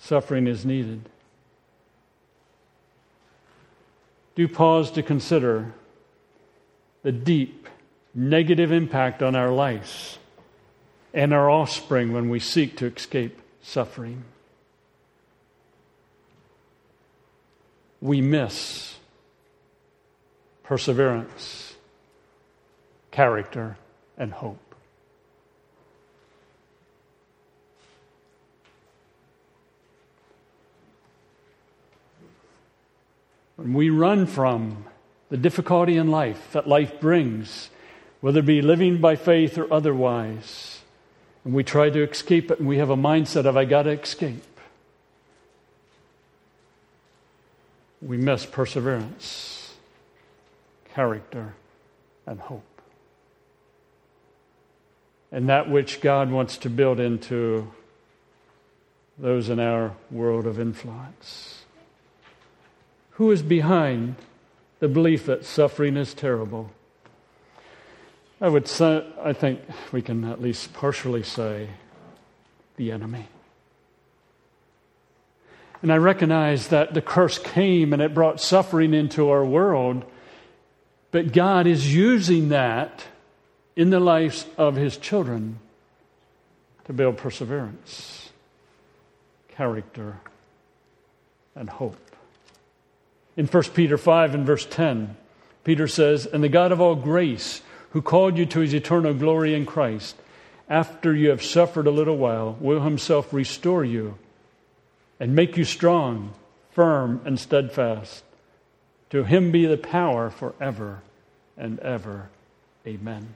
Suffering 0.00 0.46
is 0.46 0.64
needed. 0.64 1.06
Do 4.36 4.48
pause 4.48 4.90
to 4.92 5.02
consider 5.02 5.74
the 7.02 7.12
deep 7.12 7.68
negative 8.18 8.72
impact 8.72 9.22
on 9.22 9.36
our 9.36 9.50
lives 9.50 10.18
and 11.14 11.32
our 11.32 11.48
offspring 11.48 12.12
when 12.12 12.28
we 12.28 12.40
seek 12.40 12.76
to 12.76 12.86
escape 12.86 13.40
suffering. 13.62 14.24
We 18.00 18.20
miss 18.20 18.96
perseverance, 20.64 21.76
character, 23.12 23.76
and 24.16 24.32
hope. 24.32 24.74
When 33.54 33.74
we 33.74 33.90
run 33.90 34.26
from 34.26 34.86
the 35.30 35.36
difficulty 35.36 35.96
in 35.96 36.10
life 36.10 36.52
that 36.52 36.66
life 36.66 37.00
brings, 37.00 37.70
whether 38.20 38.40
it 38.40 38.46
be 38.46 38.62
living 38.62 39.00
by 39.00 39.16
faith 39.16 39.56
or 39.58 39.72
otherwise. 39.72 40.80
And 41.44 41.54
we 41.54 41.64
try 41.64 41.90
to 41.90 42.02
escape 42.02 42.50
it, 42.50 42.58
and 42.58 42.68
we 42.68 42.78
have 42.78 42.90
a 42.90 42.96
mindset 42.96 43.46
of, 43.46 43.56
I 43.56 43.64
got 43.64 43.84
to 43.84 43.90
escape. 43.90 44.42
We 48.00 48.16
miss 48.16 48.46
perseverance, 48.46 49.74
character, 50.94 51.54
and 52.26 52.40
hope. 52.40 52.64
and 55.30 55.48
that 55.48 55.70
which 55.70 56.00
God 56.00 56.30
wants 56.30 56.56
to 56.58 56.70
build 56.70 57.00
into 57.00 57.70
those 59.18 59.48
in 59.48 59.60
our 59.60 59.94
world 60.10 60.46
of 60.46 60.58
influence. 60.58 61.64
Who 63.12 63.30
is 63.30 63.42
behind 63.42 64.14
the 64.78 64.88
belief 64.88 65.26
that 65.26 65.44
suffering 65.44 65.96
is 65.96 66.14
terrible? 66.14 66.70
I 68.40 68.48
would 68.48 68.68
say, 68.68 69.04
I 69.22 69.32
think 69.32 69.60
we 69.90 70.00
can 70.00 70.24
at 70.24 70.40
least 70.40 70.72
partially 70.72 71.24
say 71.24 71.68
the 72.76 72.92
enemy. 72.92 73.26
And 75.82 75.92
I 75.92 75.96
recognize 75.96 76.68
that 76.68 76.94
the 76.94 77.02
curse 77.02 77.38
came 77.38 77.92
and 77.92 78.00
it 78.00 78.14
brought 78.14 78.40
suffering 78.40 78.94
into 78.94 79.30
our 79.30 79.44
world, 79.44 80.04
but 81.10 81.32
God 81.32 81.66
is 81.66 81.92
using 81.92 82.50
that 82.50 83.04
in 83.74 83.90
the 83.90 84.00
lives 84.00 84.46
of 84.56 84.76
His 84.76 84.96
children 84.96 85.58
to 86.84 86.92
build 86.92 87.16
perseverance, 87.16 88.30
character, 89.48 90.16
and 91.54 91.68
hope. 91.68 91.96
In 93.36 93.46
1 93.46 93.62
Peter 93.74 93.98
5 93.98 94.34
and 94.34 94.46
verse 94.46 94.66
10, 94.66 95.16
Peter 95.64 95.86
says, 95.86 96.26
And 96.26 96.42
the 96.42 96.48
God 96.48 96.72
of 96.72 96.80
all 96.80 96.96
grace, 96.96 97.62
who 97.90 98.02
called 98.02 98.36
you 98.36 98.46
to 98.46 98.60
his 98.60 98.74
eternal 98.74 99.14
glory 99.14 99.54
in 99.54 99.64
Christ, 99.66 100.16
after 100.68 101.14
you 101.14 101.30
have 101.30 101.42
suffered 101.42 101.86
a 101.86 101.90
little 101.90 102.16
while, 102.16 102.56
will 102.60 102.82
himself 102.82 103.32
restore 103.32 103.84
you 103.84 104.18
and 105.18 105.34
make 105.34 105.56
you 105.56 105.64
strong, 105.64 106.34
firm, 106.72 107.20
and 107.24 107.40
steadfast. 107.40 108.22
To 109.10 109.24
him 109.24 109.50
be 109.50 109.64
the 109.64 109.78
power 109.78 110.28
forever 110.28 111.00
and 111.56 111.78
ever. 111.80 112.28
Amen. 112.86 113.34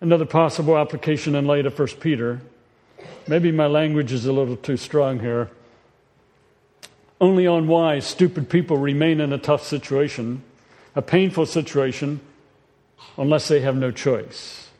Another 0.00 0.26
possible 0.26 0.76
application 0.76 1.34
in 1.34 1.46
light 1.46 1.64
of 1.64 1.78
1 1.78 1.88
Peter. 2.00 2.40
Maybe 3.28 3.50
my 3.52 3.66
language 3.66 4.12
is 4.12 4.26
a 4.26 4.32
little 4.32 4.56
too 4.56 4.76
strong 4.76 5.20
here. 5.20 5.50
Only 7.20 7.46
unwise, 7.46 8.04
stupid 8.04 8.50
people 8.50 8.76
remain 8.76 9.20
in 9.20 9.32
a 9.32 9.38
tough 9.38 9.64
situation 9.64 10.42
a 10.96 11.02
painful 11.02 11.46
situation 11.46 12.20
unless 13.18 13.46
they 13.46 13.60
have 13.60 13.76
no 13.76 13.92
choice. 13.92 14.70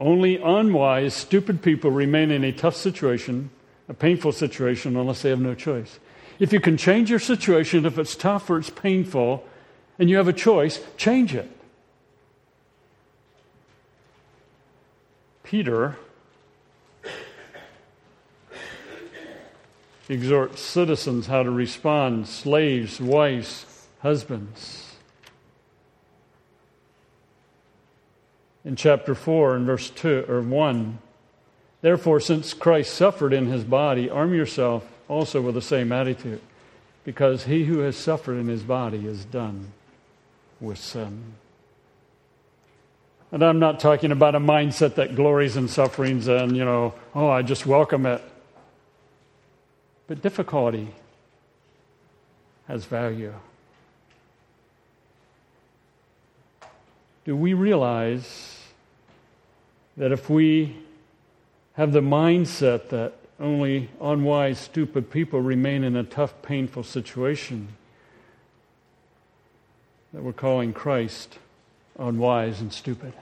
Only 0.00 0.36
unwise, 0.36 1.14
stupid 1.14 1.62
people 1.62 1.90
remain 1.90 2.30
in 2.30 2.42
a 2.42 2.52
tough 2.52 2.74
situation, 2.74 3.50
a 3.88 3.94
painful 3.94 4.32
situation, 4.32 4.96
unless 4.96 5.22
they 5.22 5.30
have 5.30 5.40
no 5.40 5.54
choice. 5.54 6.00
If 6.38 6.52
you 6.52 6.60
can 6.60 6.76
change 6.76 7.10
your 7.10 7.18
situation, 7.18 7.86
if 7.86 7.98
it's 7.98 8.16
tough 8.16 8.50
or 8.50 8.58
it's 8.58 8.70
painful, 8.70 9.44
and 9.98 10.10
you 10.10 10.16
have 10.16 10.28
a 10.28 10.32
choice, 10.32 10.80
change 10.96 11.34
it. 11.34 11.50
Peter 15.44 15.96
exhorts 20.10 20.60
citizens 20.60 21.28
how 21.28 21.44
to 21.44 21.50
respond, 21.50 22.26
slaves, 22.26 23.00
wives, 23.00 23.86
husbands. 24.00 24.96
In 28.64 28.74
chapter 28.74 29.14
4 29.14 29.54
and 29.54 29.66
verse 29.66 29.88
2 29.88 30.26
or 30.28 30.42
1, 30.42 30.98
therefore 31.80 32.18
since 32.18 32.52
Christ 32.52 32.92
suffered 32.92 33.32
in 33.32 33.46
his 33.46 33.62
body, 33.62 34.10
arm 34.10 34.34
yourself 34.34 34.86
also 35.08 35.40
with 35.40 35.54
the 35.54 35.62
same 35.62 35.92
attitude, 35.92 36.40
because 37.04 37.44
he 37.44 37.64
who 37.64 37.78
has 37.78 37.96
suffered 37.96 38.34
in 38.34 38.48
his 38.48 38.64
body 38.64 39.06
is 39.06 39.24
done 39.24 39.72
with 40.60 40.78
sin. 40.78 41.34
And 43.32 43.44
I'm 43.44 43.60
not 43.60 43.78
talking 43.78 44.10
about 44.10 44.34
a 44.34 44.40
mindset 44.40 44.96
that 44.96 45.14
glories 45.14 45.56
in 45.56 45.68
sufferings 45.68 46.26
and, 46.26 46.56
you 46.56 46.64
know, 46.64 46.94
oh, 47.14 47.28
I 47.28 47.42
just 47.42 47.64
welcome 47.64 48.04
it. 48.06 48.20
But 50.10 50.22
difficulty 50.22 50.88
has 52.66 52.84
value. 52.84 53.32
Do 57.24 57.36
we 57.36 57.54
realize 57.54 58.58
that 59.96 60.10
if 60.10 60.28
we 60.28 60.76
have 61.74 61.92
the 61.92 62.00
mindset 62.00 62.88
that 62.88 63.12
only 63.38 63.88
unwise, 64.00 64.58
stupid 64.58 65.12
people 65.12 65.40
remain 65.40 65.84
in 65.84 65.94
a 65.94 66.02
tough, 66.02 66.42
painful 66.42 66.82
situation, 66.82 67.68
that 70.12 70.24
we're 70.24 70.32
calling 70.32 70.72
Christ 70.72 71.38
unwise 71.96 72.60
and 72.60 72.72
stupid? 72.72 73.12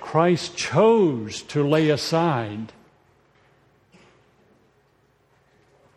Christ 0.00 0.56
chose 0.56 1.42
to 1.42 1.62
lay 1.62 1.90
aside 1.90 2.72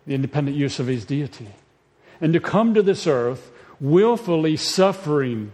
the 0.06 0.14
independent 0.14 0.56
use 0.56 0.78
of 0.78 0.86
his 0.86 1.04
deity, 1.04 1.48
and 2.20 2.32
to 2.32 2.40
come 2.40 2.74
to 2.74 2.82
this 2.82 3.06
earth 3.06 3.50
willfully 3.80 4.56
suffering, 4.56 5.52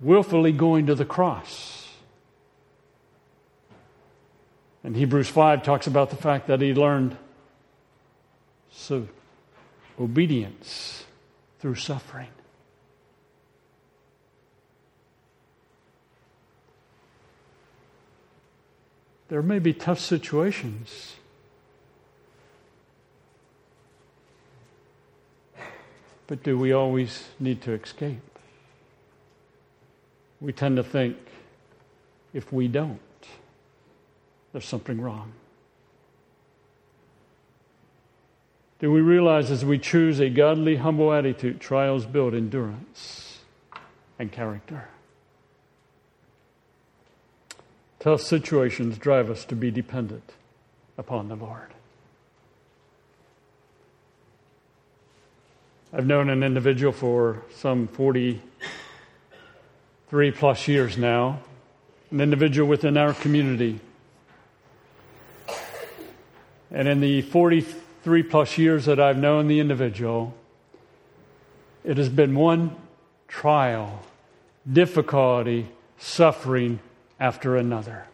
willfully 0.00 0.52
going 0.52 0.86
to 0.86 0.94
the 0.94 1.04
cross. 1.04 1.88
And 4.82 4.96
Hebrews 4.96 5.28
5 5.28 5.62
talks 5.62 5.86
about 5.86 6.10
the 6.10 6.16
fact 6.16 6.46
that 6.48 6.60
he 6.60 6.74
learned 6.74 7.16
so 8.72 9.08
obedience 9.98 11.04
through 11.58 11.74
suffering. 11.74 12.28
There 19.28 19.42
may 19.42 19.60
be 19.60 19.72
tough 19.72 20.00
situations 20.00 21.14
But 26.30 26.44
do 26.44 26.56
we 26.56 26.72
always 26.72 27.24
need 27.40 27.60
to 27.62 27.72
escape? 27.72 28.38
We 30.40 30.52
tend 30.52 30.76
to 30.76 30.84
think 30.84 31.16
if 32.32 32.52
we 32.52 32.68
don't, 32.68 33.00
there's 34.52 34.64
something 34.64 35.00
wrong. 35.00 35.32
Do 38.78 38.92
we 38.92 39.00
realize 39.00 39.50
as 39.50 39.64
we 39.64 39.76
choose 39.76 40.20
a 40.20 40.30
godly, 40.30 40.76
humble 40.76 41.12
attitude, 41.12 41.60
trials 41.60 42.06
build 42.06 42.32
endurance 42.32 43.40
and 44.16 44.30
character? 44.30 44.86
Tough 47.98 48.20
situations 48.20 48.98
drive 48.98 49.30
us 49.30 49.44
to 49.46 49.56
be 49.56 49.72
dependent 49.72 50.30
upon 50.96 51.26
the 51.26 51.34
Lord. 51.34 51.74
I've 55.92 56.06
known 56.06 56.30
an 56.30 56.44
individual 56.44 56.92
for 56.92 57.42
some 57.56 57.88
43 57.88 60.30
plus 60.30 60.68
years 60.68 60.96
now, 60.96 61.40
an 62.12 62.20
individual 62.20 62.68
within 62.68 62.96
our 62.96 63.12
community. 63.12 63.80
And 66.70 66.86
in 66.86 67.00
the 67.00 67.22
43 67.22 68.22
plus 68.22 68.56
years 68.56 68.84
that 68.84 69.00
I've 69.00 69.16
known 69.16 69.48
the 69.48 69.58
individual, 69.58 70.32
it 71.82 71.96
has 71.96 72.08
been 72.08 72.36
one 72.36 72.76
trial, 73.26 74.00
difficulty, 74.72 75.66
suffering 75.98 76.78
after 77.18 77.56
another. 77.56 78.06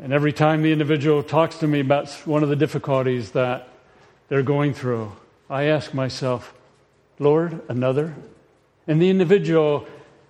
And 0.00 0.12
every 0.12 0.32
time 0.32 0.62
the 0.62 0.70
individual 0.70 1.22
talks 1.22 1.56
to 1.58 1.66
me 1.66 1.80
about 1.80 2.08
one 2.24 2.42
of 2.42 2.48
the 2.48 2.56
difficulties 2.56 3.32
that 3.32 3.68
they're 4.28 4.42
going 4.42 4.72
through, 4.72 5.12
I 5.50 5.64
ask 5.64 5.92
myself, 5.92 6.54
Lord, 7.18 7.60
another? 7.68 8.14
And 8.86 9.02
the 9.02 9.10
individual, 9.10 9.86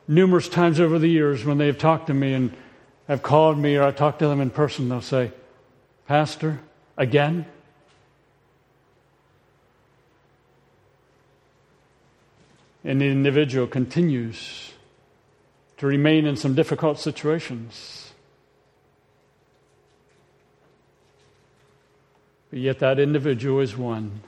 numerous 0.06 0.48
times 0.48 0.80
over 0.80 0.98
the 0.98 1.08
years, 1.08 1.44
when 1.44 1.58
they've 1.58 1.76
talked 1.76 2.06
to 2.06 2.14
me 2.14 2.32
and 2.32 2.52
have 3.08 3.22
called 3.22 3.58
me 3.58 3.76
or 3.76 3.82
I 3.84 3.90
talk 3.90 4.18
to 4.20 4.28
them 4.28 4.40
in 4.40 4.50
person, 4.50 4.88
they'll 4.88 5.02
say, 5.02 5.32
Pastor, 6.06 6.60
again? 6.96 7.44
And 12.84 13.02
the 13.02 13.06
individual 13.06 13.66
continues 13.66 14.72
to 15.76 15.86
remain 15.86 16.24
in 16.24 16.36
some 16.36 16.54
difficult 16.54 16.98
situations. 16.98 18.07
But 22.50 22.60
yet, 22.60 22.78
that 22.78 22.98
individual 22.98 23.60
is 23.60 23.76
one 23.76 24.22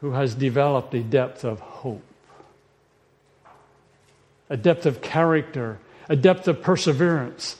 who 0.00 0.12
has 0.12 0.34
developed 0.34 0.94
a 0.94 1.02
depth 1.02 1.44
of 1.44 1.60
hope, 1.60 2.04
a 4.50 4.56
depth 4.56 4.84
of 4.84 5.00
character, 5.00 5.78
a 6.08 6.16
depth 6.16 6.46
of 6.46 6.62
perseverance, 6.62 7.56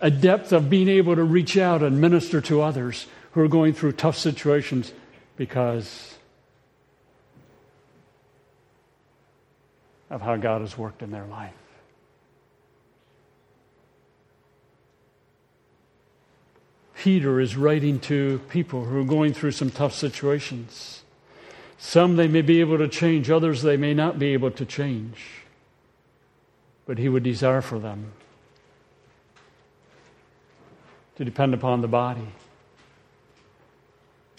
a 0.00 0.10
depth 0.10 0.52
of 0.52 0.70
being 0.70 0.88
able 0.88 1.16
to 1.16 1.24
reach 1.24 1.56
out 1.56 1.82
and 1.82 2.00
minister 2.00 2.40
to 2.40 2.62
others 2.62 3.06
who 3.32 3.40
are 3.40 3.48
going 3.48 3.72
through 3.74 3.92
tough 3.92 4.16
situations 4.16 4.92
because 5.36 6.16
of 10.08 10.20
how 10.22 10.36
God 10.36 10.60
has 10.60 10.78
worked 10.78 11.02
in 11.02 11.10
their 11.10 11.26
life. 11.26 11.59
Peter 17.02 17.40
is 17.40 17.56
writing 17.56 17.98
to 17.98 18.42
people 18.50 18.84
who 18.84 19.00
are 19.00 19.04
going 19.04 19.32
through 19.32 19.52
some 19.52 19.70
tough 19.70 19.94
situations. 19.94 21.02
Some 21.78 22.16
they 22.16 22.28
may 22.28 22.42
be 22.42 22.60
able 22.60 22.76
to 22.76 22.88
change, 22.88 23.30
others 23.30 23.62
they 23.62 23.78
may 23.78 23.94
not 23.94 24.18
be 24.18 24.34
able 24.34 24.50
to 24.50 24.66
change. 24.66 25.16
But 26.84 26.98
he 26.98 27.08
would 27.08 27.22
desire 27.22 27.62
for 27.62 27.78
them 27.78 28.12
to 31.16 31.24
depend 31.24 31.54
upon 31.54 31.80
the 31.80 31.88
body, 31.88 32.28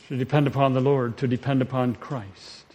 to 0.08 0.16
depend 0.16 0.46
upon 0.46 0.74
the 0.74 0.82
Lord, 0.82 1.18
to 1.18 1.28
depend 1.28 1.64
upon 1.64 1.96
Christ. 1.96 2.66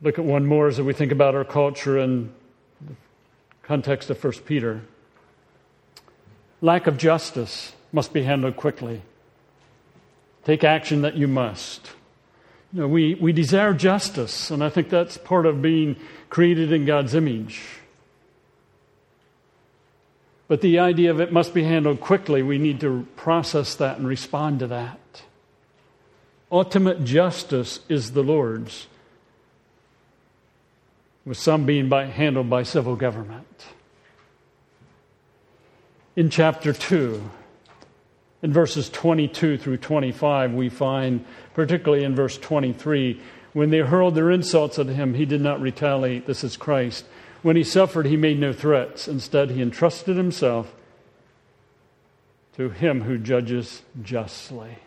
Look 0.00 0.20
at 0.20 0.24
one 0.24 0.46
more 0.46 0.68
as 0.68 0.80
we 0.80 0.92
think 0.92 1.10
about 1.10 1.34
our 1.34 1.44
culture 1.44 1.98
in 1.98 2.32
the 2.86 2.94
context 3.64 4.08
of 4.08 4.22
1 4.22 4.34
Peter. 4.44 4.82
Lack 6.60 6.86
of 6.86 6.96
justice 6.96 7.72
must 7.92 8.12
be 8.12 8.22
handled 8.22 8.56
quickly. 8.56 9.02
Take 10.44 10.64
action 10.64 11.02
that 11.02 11.16
you 11.16 11.28
must. 11.28 11.92
You 12.72 12.82
know, 12.82 12.88
we, 12.88 13.14
we 13.14 13.32
desire 13.32 13.74
justice, 13.74 14.50
and 14.50 14.62
I 14.62 14.68
think 14.68 14.88
that's 14.88 15.16
part 15.16 15.46
of 15.46 15.62
being 15.62 15.96
created 16.28 16.72
in 16.72 16.84
God's 16.84 17.14
image. 17.14 17.62
But 20.48 20.60
the 20.60 20.78
idea 20.78 21.10
of 21.10 21.20
it 21.20 21.32
must 21.32 21.52
be 21.52 21.64
handled 21.64 22.00
quickly, 22.00 22.42
we 22.42 22.58
need 22.58 22.80
to 22.80 23.06
process 23.16 23.74
that 23.76 23.98
and 23.98 24.06
respond 24.06 24.60
to 24.60 24.66
that. 24.68 25.00
Ultimate 26.50 27.04
justice 27.04 27.80
is 27.88 28.12
the 28.12 28.22
Lord's, 28.22 28.86
with 31.24 31.38
some 31.38 31.66
being 31.66 31.88
by, 31.88 32.06
handled 32.06 32.48
by 32.48 32.62
civil 32.62 32.94
government 32.94 33.66
in 36.16 36.30
chapter 36.30 36.72
2. 36.72 37.30
In 38.42 38.52
verses 38.52 38.88
22 38.88 39.58
through 39.58 39.76
25, 39.76 40.54
we 40.54 40.68
find, 40.68 41.24
particularly 41.54 42.04
in 42.04 42.14
verse 42.14 42.38
23, 42.38 43.20
when 43.52 43.70
they 43.70 43.78
hurled 43.78 44.14
their 44.14 44.30
insults 44.30 44.78
at 44.78 44.86
him, 44.86 45.14
he 45.14 45.26
did 45.26 45.40
not 45.40 45.60
retaliate. 45.60 46.26
This 46.26 46.42
is 46.42 46.56
Christ. 46.56 47.04
When 47.42 47.56
he 47.56 47.64
suffered, 47.64 48.06
he 48.06 48.16
made 48.16 48.38
no 48.38 48.52
threats. 48.52 49.08
Instead, 49.08 49.50
he 49.50 49.62
entrusted 49.62 50.16
himself 50.16 50.74
to 52.56 52.70
him 52.70 53.02
who 53.02 53.18
judges 53.18 53.82
justly. 54.02 54.78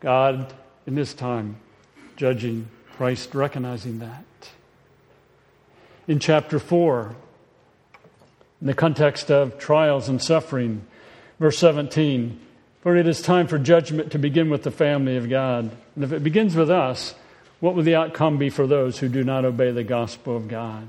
God, 0.00 0.52
in 0.86 0.94
this 0.94 1.12
time, 1.12 1.56
judging 2.16 2.68
Christ, 2.96 3.34
recognizing 3.34 3.98
that 3.98 4.24
in 6.10 6.18
chapter 6.18 6.58
4, 6.58 7.14
in 8.60 8.66
the 8.66 8.74
context 8.74 9.30
of 9.30 9.56
trials 9.58 10.08
and 10.08 10.20
suffering. 10.20 10.84
Verse 11.38 11.56
17 11.58 12.40
For 12.80 12.96
it 12.96 13.06
is 13.06 13.22
time 13.22 13.46
for 13.46 13.60
judgment 13.60 14.10
to 14.10 14.18
begin 14.18 14.50
with 14.50 14.64
the 14.64 14.72
family 14.72 15.16
of 15.16 15.30
God. 15.30 15.70
And 15.94 16.02
if 16.02 16.10
it 16.10 16.24
begins 16.24 16.56
with 16.56 16.68
us, 16.68 17.14
what 17.60 17.76
will 17.76 17.84
the 17.84 17.94
outcome 17.94 18.38
be 18.38 18.50
for 18.50 18.66
those 18.66 18.98
who 18.98 19.08
do 19.08 19.22
not 19.22 19.44
obey 19.44 19.70
the 19.70 19.84
gospel 19.84 20.36
of 20.36 20.48
God? 20.48 20.88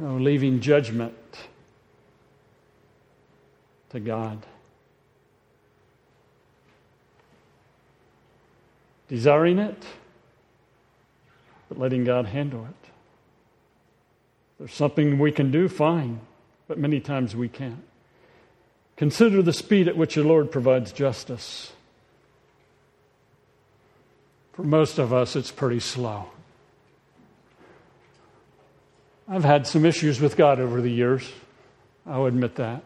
Oh, 0.00 0.14
leaving 0.14 0.60
judgment 0.60 1.16
to 3.90 3.98
God. 3.98 4.46
Desiring 9.08 9.58
it 9.58 9.82
but 11.72 11.80
letting 11.80 12.04
God 12.04 12.26
handle 12.26 12.66
it. 12.66 12.90
There's 14.58 14.74
something 14.74 15.18
we 15.18 15.32
can 15.32 15.50
do, 15.50 15.68
fine, 15.68 16.20
but 16.68 16.76
many 16.76 17.00
times 17.00 17.34
we 17.34 17.48
can't. 17.48 17.82
Consider 18.96 19.40
the 19.40 19.54
speed 19.54 19.88
at 19.88 19.96
which 19.96 20.16
the 20.16 20.22
Lord 20.22 20.52
provides 20.52 20.92
justice. 20.92 21.72
For 24.52 24.64
most 24.64 24.98
of 24.98 25.14
us, 25.14 25.34
it's 25.34 25.50
pretty 25.50 25.80
slow. 25.80 26.26
I've 29.26 29.44
had 29.44 29.66
some 29.66 29.86
issues 29.86 30.20
with 30.20 30.36
God 30.36 30.60
over 30.60 30.82
the 30.82 30.90
years. 30.90 31.26
I'll 32.06 32.26
admit 32.26 32.56
that. 32.56 32.82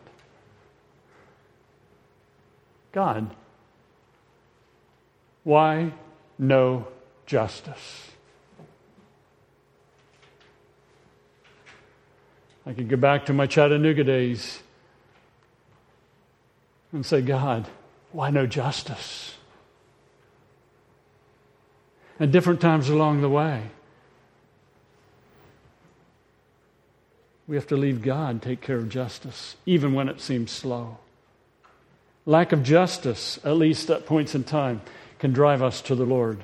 God, 2.93 3.35
why 5.43 5.93
no 6.39 6.87
justice? 7.27 8.13
I 12.67 12.73
could 12.73 12.89
go 12.89 12.97
back 12.97 13.27
to 13.27 13.33
my 13.33 13.47
Chattanooga 13.47 14.03
days 14.03 14.61
and 16.93 17.07
say, 17.07 17.23
God, 17.23 17.67
why 18.11 18.31
no 18.31 18.47
justice? 18.47 19.37
At 22.19 22.33
different 22.33 22.61
times 22.61 22.89
along 22.89 23.21
the 23.21 23.29
way, 23.29 23.63
we 27.47 27.55
have 27.55 27.67
to 27.69 27.77
leave 27.77 28.03
God 28.03 28.43
take 28.43 28.61
care 28.61 28.79
of 28.79 28.89
justice, 28.89 29.55
even 29.67 29.93
when 29.93 30.09
it 30.09 30.21
seems 30.21 30.51
slow. 30.51 30.99
Lack 32.25 32.51
of 32.51 32.65
justice, 32.65 33.39
at 33.45 33.57
least 33.57 33.89
at 33.91 34.07
points 34.07 34.35
in 34.35 34.43
time, 34.43 34.81
can 35.21 35.33
drive 35.33 35.63
us 35.63 35.81
to 35.83 35.95
the 35.95 36.05
Lord, 36.05 36.41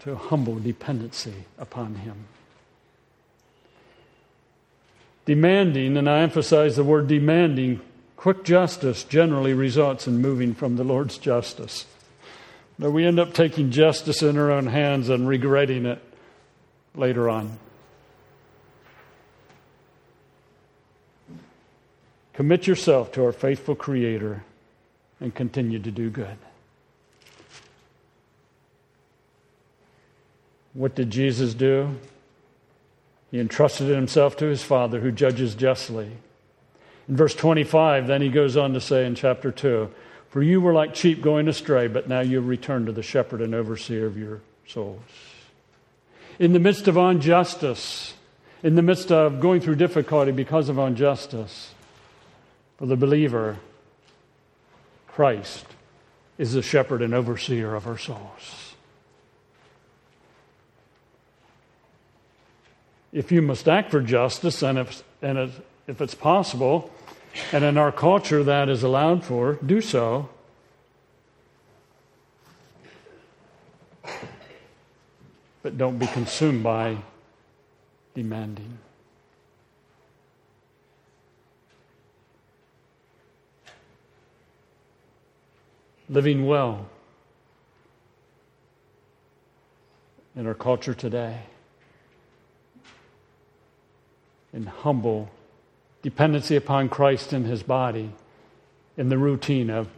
to 0.00 0.14
humble 0.14 0.58
dependency 0.58 1.46
upon 1.56 1.94
Him. 1.94 2.26
Demanding, 5.30 5.96
and 5.96 6.10
I 6.10 6.22
emphasize 6.22 6.74
the 6.74 6.82
word 6.82 7.06
demanding, 7.06 7.80
quick 8.16 8.42
justice 8.42 9.04
generally 9.04 9.54
results 9.54 10.08
in 10.08 10.20
moving 10.20 10.54
from 10.54 10.74
the 10.74 10.82
Lord's 10.82 11.18
justice. 11.18 11.86
But 12.80 12.90
we 12.90 13.06
end 13.06 13.20
up 13.20 13.32
taking 13.32 13.70
justice 13.70 14.24
in 14.24 14.36
our 14.36 14.50
own 14.50 14.66
hands 14.66 15.08
and 15.08 15.28
regretting 15.28 15.86
it 15.86 16.02
later 16.96 17.30
on. 17.30 17.60
Commit 22.32 22.66
yourself 22.66 23.12
to 23.12 23.24
our 23.24 23.30
faithful 23.30 23.76
Creator 23.76 24.42
and 25.20 25.32
continue 25.32 25.78
to 25.78 25.92
do 25.92 26.10
good. 26.10 26.38
What 30.72 30.96
did 30.96 31.12
Jesus 31.12 31.54
do? 31.54 31.94
He 33.30 33.38
entrusted 33.38 33.88
himself 33.88 34.36
to 34.38 34.46
his 34.46 34.62
Father 34.62 35.00
who 35.00 35.12
judges 35.12 35.54
justly. 35.54 36.10
In 37.08 37.16
verse 37.16 37.34
25, 37.34 38.06
then 38.06 38.22
he 38.22 38.28
goes 38.28 38.56
on 38.56 38.72
to 38.74 38.80
say 38.80 39.06
in 39.06 39.14
chapter 39.14 39.52
2 39.52 39.90
For 40.30 40.42
you 40.42 40.60
were 40.60 40.72
like 40.72 40.96
sheep 40.96 41.22
going 41.22 41.48
astray, 41.48 41.86
but 41.86 42.08
now 42.08 42.20
you 42.20 42.40
return 42.40 42.86
to 42.86 42.92
the 42.92 43.02
shepherd 43.02 43.40
and 43.40 43.54
overseer 43.54 44.06
of 44.06 44.18
your 44.18 44.40
souls. 44.66 45.00
In 46.38 46.52
the 46.52 46.58
midst 46.58 46.88
of 46.88 46.96
injustice, 46.96 48.14
in 48.62 48.74
the 48.74 48.82
midst 48.82 49.12
of 49.12 49.40
going 49.40 49.60
through 49.60 49.76
difficulty 49.76 50.32
because 50.32 50.68
of 50.68 50.78
injustice, 50.78 51.74
for 52.78 52.86
the 52.86 52.96
believer, 52.96 53.58
Christ 55.06 55.66
is 56.38 56.54
the 56.54 56.62
shepherd 56.62 57.02
and 57.02 57.12
overseer 57.12 57.74
of 57.74 57.86
our 57.86 57.98
souls. 57.98 58.69
If 63.12 63.32
you 63.32 63.42
must 63.42 63.68
act 63.68 63.90
for 63.90 64.00
justice, 64.00 64.62
and 64.62 64.78
if, 64.78 65.02
and 65.20 65.38
if, 65.38 65.60
if 65.86 66.00
it's 66.00 66.14
possible, 66.14 66.90
and 67.52 67.64
in 67.64 67.76
our 67.76 67.92
culture 67.92 68.44
that 68.44 68.68
is 68.68 68.82
allowed 68.82 69.24
for, 69.24 69.54
do 69.64 69.80
so. 69.80 70.28
But 75.62 75.76
don't 75.76 75.98
be 75.98 76.06
consumed 76.06 76.62
by 76.62 76.96
demanding. 78.14 78.78
Living 86.08 86.46
well 86.46 86.88
in 90.34 90.46
our 90.46 90.54
culture 90.54 90.94
today 90.94 91.40
in 94.52 94.66
humble 94.66 95.30
dependency 96.02 96.56
upon 96.56 96.88
Christ 96.88 97.32
and 97.32 97.46
his 97.46 97.62
body 97.62 98.10
in 98.96 99.08
the 99.08 99.18
routine 99.18 99.70
of 99.70 99.88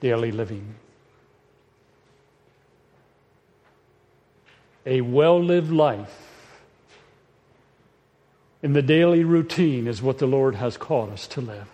daily 0.00 0.32
living. 0.32 0.74
A 4.84 5.00
well 5.00 5.42
lived 5.42 5.70
life 5.70 6.28
in 8.62 8.72
the 8.72 8.82
daily 8.82 9.24
routine 9.24 9.86
is 9.86 10.02
what 10.02 10.18
the 10.18 10.26
Lord 10.26 10.56
has 10.56 10.76
called 10.76 11.10
us 11.10 11.26
to 11.28 11.40
live. 11.40 11.68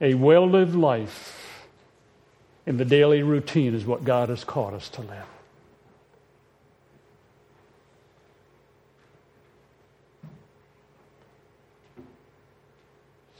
A 0.00 0.14
well 0.14 0.48
lived 0.48 0.74
life 0.74 1.60
in 2.66 2.76
the 2.76 2.84
daily 2.84 3.22
routine 3.22 3.74
is 3.74 3.84
what 3.84 4.04
God 4.04 4.28
has 4.28 4.44
called 4.44 4.74
us 4.74 4.88
to 4.90 5.00
live. 5.02 5.33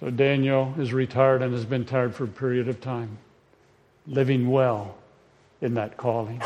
So 0.04 0.10
Daniel 0.10 0.74
is 0.78 0.92
retired 0.92 1.40
and 1.40 1.54
has 1.54 1.64
been 1.64 1.86
tired 1.86 2.14
for 2.14 2.24
a 2.24 2.28
period 2.28 2.68
of 2.68 2.78
time, 2.78 3.16
living 4.06 4.50
well 4.50 4.98
in 5.62 5.72
that 5.74 5.96
calling. 5.96 6.42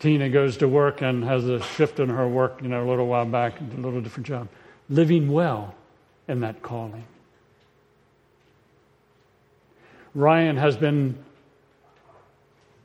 Tina 0.00 0.28
goes 0.28 0.56
to 0.56 0.66
work 0.66 1.02
and 1.02 1.22
has 1.22 1.48
a 1.48 1.62
shift 1.62 2.00
in 2.00 2.08
her 2.08 2.26
work, 2.26 2.62
you 2.62 2.68
know, 2.68 2.84
a 2.84 2.88
little 2.88 3.06
while 3.06 3.26
back, 3.26 3.60
a 3.60 3.80
little 3.80 4.00
different 4.00 4.26
job. 4.26 4.48
Living 4.90 5.30
well 5.30 5.72
in 6.26 6.40
that 6.40 6.62
calling. 6.62 7.04
Ryan 10.16 10.56
has 10.56 10.76
been 10.76 11.16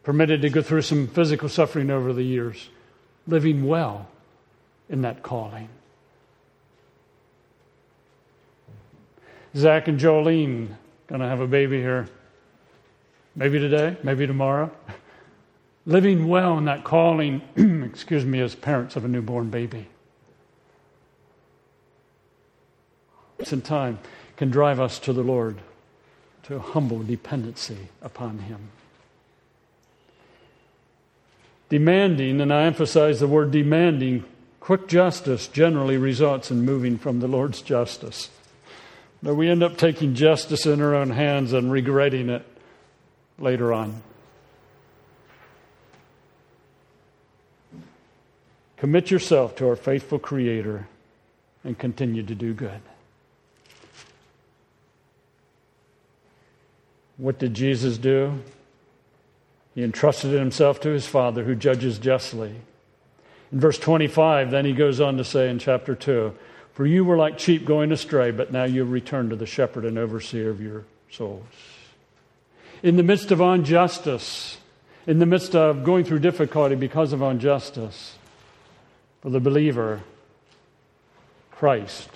permitted 0.04 0.44
to 0.44 0.50
go 0.52 0.62
through 0.62 0.84
some 0.84 1.08
physical 1.08 1.50
suffering 1.50 1.90
over 1.90 2.14
the 2.14 2.22
years, 2.22 2.70
living 3.26 3.66
well 3.66 4.08
in 4.88 5.02
that 5.02 5.24
calling. 5.24 5.70
Zach 9.58 9.88
and 9.88 10.00
Jolene 10.00 10.70
going 11.08 11.22
to 11.22 11.28
have 11.28 11.40
a 11.40 11.48
baby 11.48 11.80
here. 11.80 12.08
Maybe 13.36 13.58
today, 13.60 13.98
maybe 14.04 14.28
tomorrow. 14.28 14.72
living 15.86 16.28
well 16.28 16.58
in 16.60 16.66
that 16.66 16.84
calling, 16.84 17.42
excuse 17.86 18.24
me, 18.24 18.40
as 18.40 18.54
parents 18.54 18.96
of 18.96 19.04
a 19.04 19.08
newborn 19.08 19.50
baby. 19.50 19.88
In 23.52 23.62
time 23.62 23.98
can 24.36 24.52
drive 24.52 24.80
us 24.80 25.00
to 25.00 25.14
the 25.14 25.24
Lord, 25.24 25.60
to 26.44 26.60
humble 26.60 27.02
dependency 27.02 27.88
upon 28.02 28.40
Him. 28.40 28.70
Demanding, 31.70 32.42
and 32.42 32.54
I 32.54 32.64
emphasize 32.64 33.20
the 33.20 33.28
word 33.28 33.52
demanding, 33.52 34.24
quick 34.60 34.88
justice 34.88 35.48
generally 35.48 35.98
results 35.98 36.52
in 36.52 36.64
moving 36.64 36.98
from 36.98 37.20
the 37.22 37.28
Lord's 37.28 37.62
justice. 37.62 38.30
But 39.24 39.36
we 39.36 39.50
end 39.50 39.64
up 39.64 39.78
taking 39.78 40.14
justice 40.14 40.66
in 40.66 40.82
our 40.82 40.96
own 40.96 41.10
hands 41.10 41.54
and 41.54 41.72
regretting 41.72 42.30
it 42.30 42.46
later 43.40 43.74
on. 43.74 44.04
Commit 48.78 49.10
yourself 49.10 49.56
to 49.56 49.68
our 49.68 49.76
faithful 49.76 50.20
Creator 50.20 50.88
and 51.64 51.78
continue 51.78 52.24
to 52.24 52.36
do 52.36 52.54
good. 52.54 52.82
What 57.18 57.40
did 57.40 57.56
Jesus 57.56 57.98
do? 57.98 58.44
He 59.74 59.84
entrusted 59.84 60.32
himself 60.32 60.80
to 60.82 60.90
his 60.90 61.08
Father 61.08 61.44
who 61.44 61.56
judges 61.56 61.98
justly. 61.98 62.56
In 63.52 63.60
verse 63.60 63.80
25, 63.80 64.52
then 64.52 64.66
he 64.66 64.74
goes 64.74 65.02
on 65.02 65.18
to 65.18 65.24
say 65.24 65.50
in 65.50 65.58
chapter 65.58 65.96
2 65.96 66.34
For 66.78 66.86
you 66.86 67.04
were 67.04 67.18
like 67.18 67.40
sheep 67.40 67.66
going 67.66 67.92
astray, 67.92 68.30
but 68.30 68.52
now 68.52 68.66
you 68.66 68.82
have 68.82 68.92
returned 68.92 69.32
to 69.32 69.36
the 69.36 69.48
shepherd 69.48 69.84
and 69.84 69.98
overseer 69.98 70.52
of 70.52 70.62
your 70.62 70.84
souls. 71.10 71.44
In 72.84 72.98
the 72.98 73.02
midst 73.02 73.32
of 73.32 73.42
injustice, 73.42 74.60
in 75.08 75.18
the 75.18 75.26
midst 75.26 75.56
of 75.56 75.84
going 75.84 76.06
through 76.06 76.20
difficulty 76.20 76.76
because 76.76 77.14
of 77.14 77.24
injustice, 77.24 78.20
for 79.22 79.32
the 79.32 79.40
believer, 79.40 80.04
Christ 81.50 82.10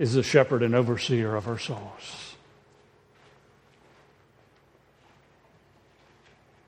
is 0.00 0.14
the 0.14 0.24
shepherd 0.24 0.64
and 0.64 0.74
overseer 0.74 1.36
of 1.36 1.46
our 1.46 1.60
souls. 1.60 2.34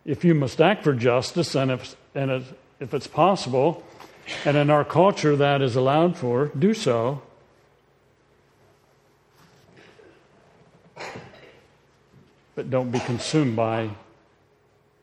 If 0.05 0.25
you 0.25 0.33
must 0.33 0.61
act 0.61 0.85
for 0.85 0.95
justice, 0.95 1.57
and 1.57 1.73
if, 1.73 1.97
and 2.15 2.31
if, 2.31 2.55
if 2.79 2.95
it's 2.95 3.09
possible, 3.09 3.83
and 4.45 4.57
in 4.57 4.71
our 4.71 4.85
culture 4.85 5.37
that 5.37 5.63
is 5.63 5.77
allowed 5.77 6.17
for, 6.17 6.47
do 6.59 6.75
so. 6.75 7.23
But 12.55 12.71
don't 12.71 12.91
be 12.91 13.01
consumed 13.01 13.55
by 13.57 13.91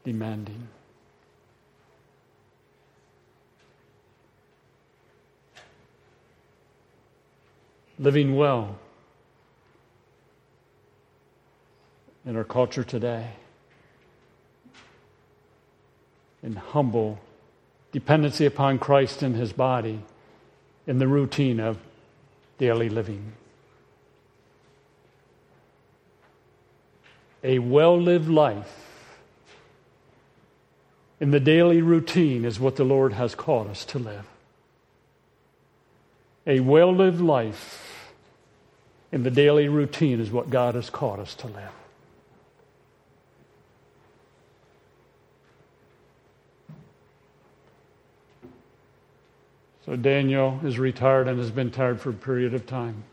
demanding. 0.03 0.67
living 7.99 8.35
well 8.35 8.77
in 12.25 12.35
our 12.35 12.43
culture 12.43 12.83
today, 12.83 13.29
in 16.41 16.55
humble 16.55 17.19
dependency 17.93 18.45
upon 18.45 18.79
Christ 18.79 19.21
and 19.21 19.35
his 19.35 19.53
body 19.53 20.01
in 20.85 20.99
the 20.99 21.07
routine 21.07 21.59
of 21.59 21.77
daily 22.57 22.89
living. 22.89 23.33
A 27.43 27.59
well 27.59 27.99
lived 27.99 28.29
life 28.29 28.79
in 31.19 31.31
the 31.31 31.39
daily 31.39 31.81
routine 31.81 32.43
is 32.43 32.59
what 32.59 32.75
the 32.75 32.83
Lord 32.83 33.13
has 33.13 33.35
called 33.35 33.69
us 33.69 33.85
to 33.85 33.99
live. 33.99 34.25
A 36.47 36.59
well 36.59 36.93
lived 36.93 37.21
life 37.21 37.79
in 39.11 39.23
the 39.23 39.31
daily 39.31 39.67
routine 39.67 40.19
is 40.19 40.31
what 40.31 40.49
God 40.49 40.75
has 40.75 40.89
called 40.89 41.19
us 41.19 41.35
to 41.35 41.47
live. 41.47 41.82
So 49.85 49.95
Daniel 49.97 50.59
is 50.63 50.79
retired 50.79 51.27
and 51.27 51.37
has 51.39 51.51
been 51.51 51.69
tired 51.69 51.99
for 51.99 52.11
a 52.11 52.13
period 52.13 52.53
of 52.53 52.65
time, 52.65 53.03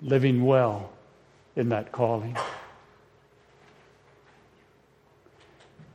living 0.00 0.44
well 0.44 0.90
in 1.54 1.68
that 1.68 1.92
calling. 1.92 2.36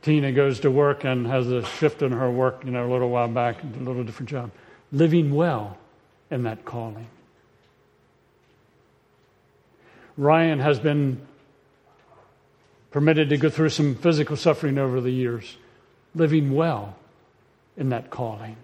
Tina 0.02 0.30
goes 0.30 0.60
to 0.60 0.70
work 0.70 1.04
and 1.04 1.26
has 1.26 1.50
a 1.50 1.64
shift 1.64 2.02
in 2.02 2.12
her 2.12 2.30
work, 2.30 2.62
you 2.64 2.70
know, 2.70 2.88
a 2.88 2.90
little 2.90 3.10
while 3.10 3.28
back, 3.28 3.62
a 3.62 3.66
little 3.78 4.04
different 4.04 4.30
job, 4.30 4.52
living 4.92 5.34
well 5.34 5.76
in 6.30 6.44
that 6.44 6.64
calling. 6.64 7.08
Ryan 10.16 10.60
has 10.60 10.78
been 10.78 11.20
permitted 12.92 13.28
to 13.30 13.36
go 13.36 13.50
through 13.50 13.70
some 13.70 13.96
physical 13.96 14.36
suffering 14.36 14.78
over 14.78 15.00
the 15.00 15.10
years, 15.10 15.56
living 16.14 16.54
well 16.54 16.96
in 17.76 17.88
that 17.88 18.10
calling. 18.10 18.56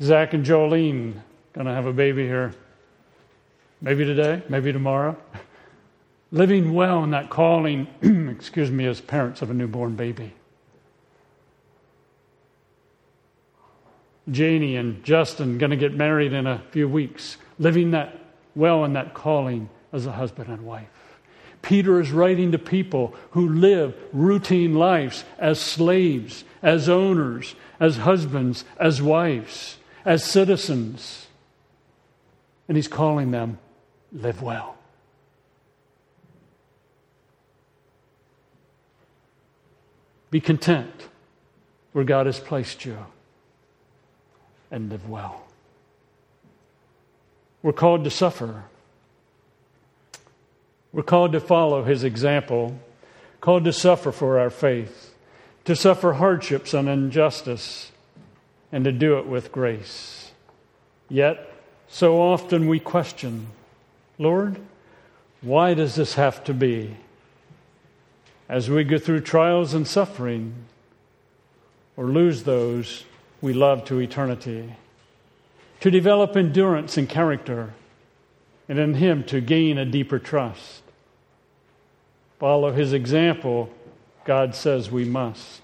Zach 0.00 0.34
and 0.34 0.44
Jolene 0.44 1.14
going 1.52 1.66
to 1.66 1.72
have 1.72 1.86
a 1.86 1.92
baby 1.92 2.24
here. 2.24 2.54
Maybe 3.80 4.04
today, 4.04 4.42
maybe 4.48 4.72
tomorrow. 4.72 5.16
living 6.32 6.74
well 6.74 7.04
in 7.04 7.10
that 7.10 7.30
calling, 7.30 7.86
excuse 8.30 8.70
me, 8.70 8.86
as 8.86 9.00
parents 9.00 9.42
of 9.42 9.50
a 9.50 9.54
newborn 9.54 9.96
baby. 9.96 10.32
Janie 14.30 14.76
and 14.76 15.04
Justin 15.04 15.56
going 15.56 15.70
to 15.70 15.76
get 15.76 15.94
married 15.94 16.32
in 16.32 16.46
a 16.46 16.62
few 16.72 16.88
weeks 16.88 17.36
living 17.58 17.92
that 17.92 18.18
well 18.54 18.84
in 18.84 18.94
that 18.94 19.14
calling 19.14 19.68
as 19.92 20.04
a 20.06 20.12
husband 20.12 20.48
and 20.48 20.62
wife. 20.62 20.88
Peter 21.62 22.00
is 22.00 22.12
writing 22.12 22.52
to 22.52 22.58
people 22.58 23.14
who 23.30 23.48
live 23.48 23.94
routine 24.12 24.74
lives 24.74 25.24
as 25.38 25.60
slaves, 25.60 26.44
as 26.62 26.88
owners, 26.88 27.54
as 27.80 27.98
husbands, 27.98 28.64
as 28.78 29.00
wives, 29.00 29.78
as 30.06 30.24
citizens. 30.24 31.26
And 32.68 32.76
he's 32.76 32.88
calling 32.88 33.32
them, 33.32 33.58
live 34.12 34.40
well. 34.40 34.76
Be 40.30 40.40
content 40.40 41.08
where 41.92 42.04
God 42.04 42.26
has 42.26 42.40
placed 42.40 42.84
you 42.84 42.98
and 44.70 44.90
live 44.90 45.08
well. 45.08 45.44
We're 47.62 47.72
called 47.72 48.04
to 48.04 48.10
suffer. 48.10 48.64
We're 50.92 51.02
called 51.02 51.32
to 51.32 51.40
follow 51.40 51.84
his 51.84 52.04
example, 52.04 52.78
called 53.40 53.64
to 53.64 53.72
suffer 53.72 54.12
for 54.12 54.38
our 54.38 54.50
faith, 54.50 55.14
to 55.64 55.74
suffer 55.76 56.14
hardships 56.14 56.74
and 56.74 56.88
injustice, 56.88 57.92
and 58.76 58.84
to 58.84 58.92
do 58.92 59.16
it 59.16 59.26
with 59.26 59.50
grace. 59.50 60.32
Yet, 61.08 61.50
so 61.88 62.20
often 62.20 62.68
we 62.68 62.78
question, 62.78 63.46
Lord, 64.18 64.60
why 65.40 65.72
does 65.72 65.94
this 65.94 66.14
have 66.14 66.44
to 66.44 66.52
be? 66.52 66.96
as 68.48 68.70
we 68.70 68.84
go 68.84 68.98
through 68.98 69.20
trials 69.20 69.74
and 69.74 69.86
suffering 69.86 70.54
or 71.96 72.04
lose 72.04 72.44
those 72.44 73.04
we 73.40 73.52
love 73.52 73.84
to 73.84 73.98
eternity, 73.98 74.74
to 75.80 75.90
develop 75.90 76.36
endurance 76.36 76.96
and 76.96 77.08
character, 77.08 77.74
and 78.68 78.78
in 78.78 78.94
Him 78.94 79.24
to 79.24 79.40
gain 79.40 79.78
a 79.78 79.84
deeper 79.84 80.18
trust. 80.18 80.82
Follow 82.38 82.72
His 82.72 82.92
example, 82.92 83.70
God 84.24 84.54
says 84.54 84.90
we 84.90 85.04
must. 85.04 85.62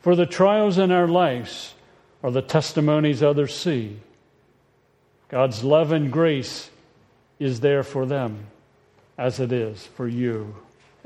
For 0.00 0.14
the 0.14 0.26
trials 0.26 0.78
in 0.78 0.90
our 0.90 1.08
lives 1.08 1.74
are 2.22 2.30
the 2.30 2.42
testimonies 2.42 3.22
others 3.22 3.56
see. 3.56 3.98
God's 5.28 5.64
love 5.64 5.92
and 5.92 6.12
grace 6.12 6.70
is 7.38 7.60
there 7.60 7.82
for 7.82 8.06
them 8.06 8.46
as 9.18 9.40
it 9.40 9.52
is 9.52 9.84
for 9.84 10.06
you 10.06 10.54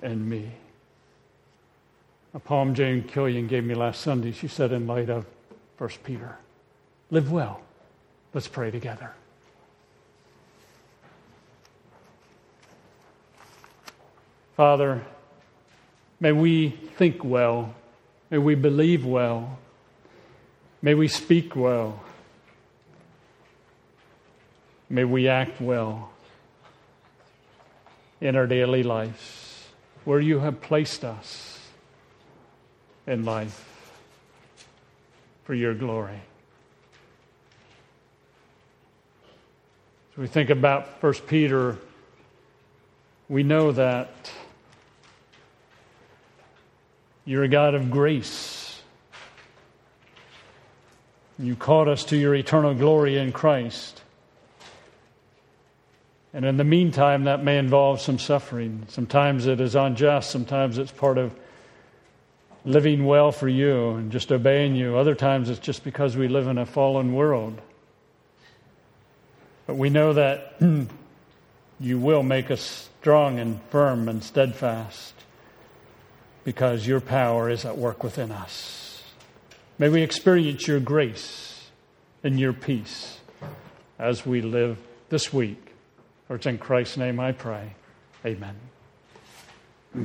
and 0.02 0.28
me. 0.28 0.50
A 2.34 2.38
poem 2.38 2.74
Jane 2.74 3.02
Killian 3.02 3.48
gave 3.48 3.64
me 3.64 3.74
last 3.74 4.00
Sunday, 4.00 4.32
she 4.32 4.46
said, 4.46 4.72
in 4.72 4.86
light 4.86 5.10
of 5.10 5.26
1 5.78 5.90
Peter, 6.04 6.36
live 7.10 7.32
well. 7.32 7.60
Let's 8.32 8.46
pray 8.46 8.70
together. 8.70 9.12
Father, 14.56 15.02
may 16.20 16.32
we 16.32 16.68
think 16.68 17.24
well, 17.24 17.74
may 18.30 18.38
we 18.38 18.54
believe 18.54 19.04
well, 19.04 19.58
may 20.82 20.94
we 20.94 21.08
speak 21.08 21.54
well, 21.54 22.00
may 24.88 25.04
we 25.04 25.28
act 25.28 25.60
well 25.60 26.10
in 28.20 28.36
our 28.36 28.46
daily 28.46 28.82
lives 28.82 29.68
where 30.04 30.20
you 30.20 30.38
have 30.38 30.60
placed 30.60 31.04
us 31.04 31.58
in 33.06 33.24
life 33.24 33.66
for 35.44 35.54
your 35.54 35.74
glory. 35.74 36.20
As 40.12 40.18
we 40.18 40.26
think 40.26 40.50
about 40.50 41.02
1 41.02 41.12
Peter, 41.26 41.78
we 43.28 43.42
know 43.42 43.72
that 43.72 44.30
you're 47.24 47.44
a 47.44 47.48
God 47.48 47.74
of 47.74 47.90
grace. 47.90 48.59
You 51.40 51.56
called 51.56 51.88
us 51.88 52.04
to 52.06 52.18
your 52.18 52.34
eternal 52.34 52.74
glory 52.74 53.16
in 53.16 53.32
Christ. 53.32 54.02
And 56.34 56.44
in 56.44 56.58
the 56.58 56.64
meantime, 56.64 57.24
that 57.24 57.42
may 57.42 57.56
involve 57.56 58.02
some 58.02 58.18
suffering. 58.18 58.84
Sometimes 58.88 59.46
it 59.46 59.58
is 59.58 59.74
unjust, 59.74 60.30
sometimes 60.30 60.76
it's 60.76 60.92
part 60.92 61.16
of 61.16 61.34
living 62.66 63.06
well 63.06 63.32
for 63.32 63.48
you 63.48 63.92
and 63.92 64.12
just 64.12 64.30
obeying 64.30 64.76
you. 64.76 64.98
Other 64.98 65.14
times 65.14 65.48
it's 65.48 65.60
just 65.60 65.82
because 65.82 66.14
we 66.14 66.28
live 66.28 66.46
in 66.46 66.58
a 66.58 66.66
fallen 66.66 67.14
world. 67.14 67.58
But 69.66 69.76
we 69.76 69.88
know 69.88 70.12
that 70.12 70.60
you 71.80 71.98
will 71.98 72.22
make 72.22 72.50
us 72.50 72.90
strong 73.00 73.38
and 73.38 73.62
firm 73.70 74.10
and 74.10 74.22
steadfast 74.22 75.14
because 76.44 76.86
your 76.86 77.00
power 77.00 77.48
is 77.48 77.64
at 77.64 77.78
work 77.78 78.04
within 78.04 78.30
us. 78.30 78.89
May 79.80 79.88
we 79.88 80.02
experience 80.02 80.68
your 80.68 80.78
grace 80.78 81.70
and 82.22 82.38
your 82.38 82.52
peace 82.52 83.18
as 83.98 84.26
we 84.26 84.42
live 84.42 84.76
this 85.08 85.32
week. 85.32 85.72
For 86.28 86.36
it's 86.36 86.44
in 86.44 86.58
Christ's 86.58 86.98
name 86.98 87.18
I 87.18 87.32
pray. 87.32 87.72
Amen. 88.26 88.56
Hmm. 89.94 90.04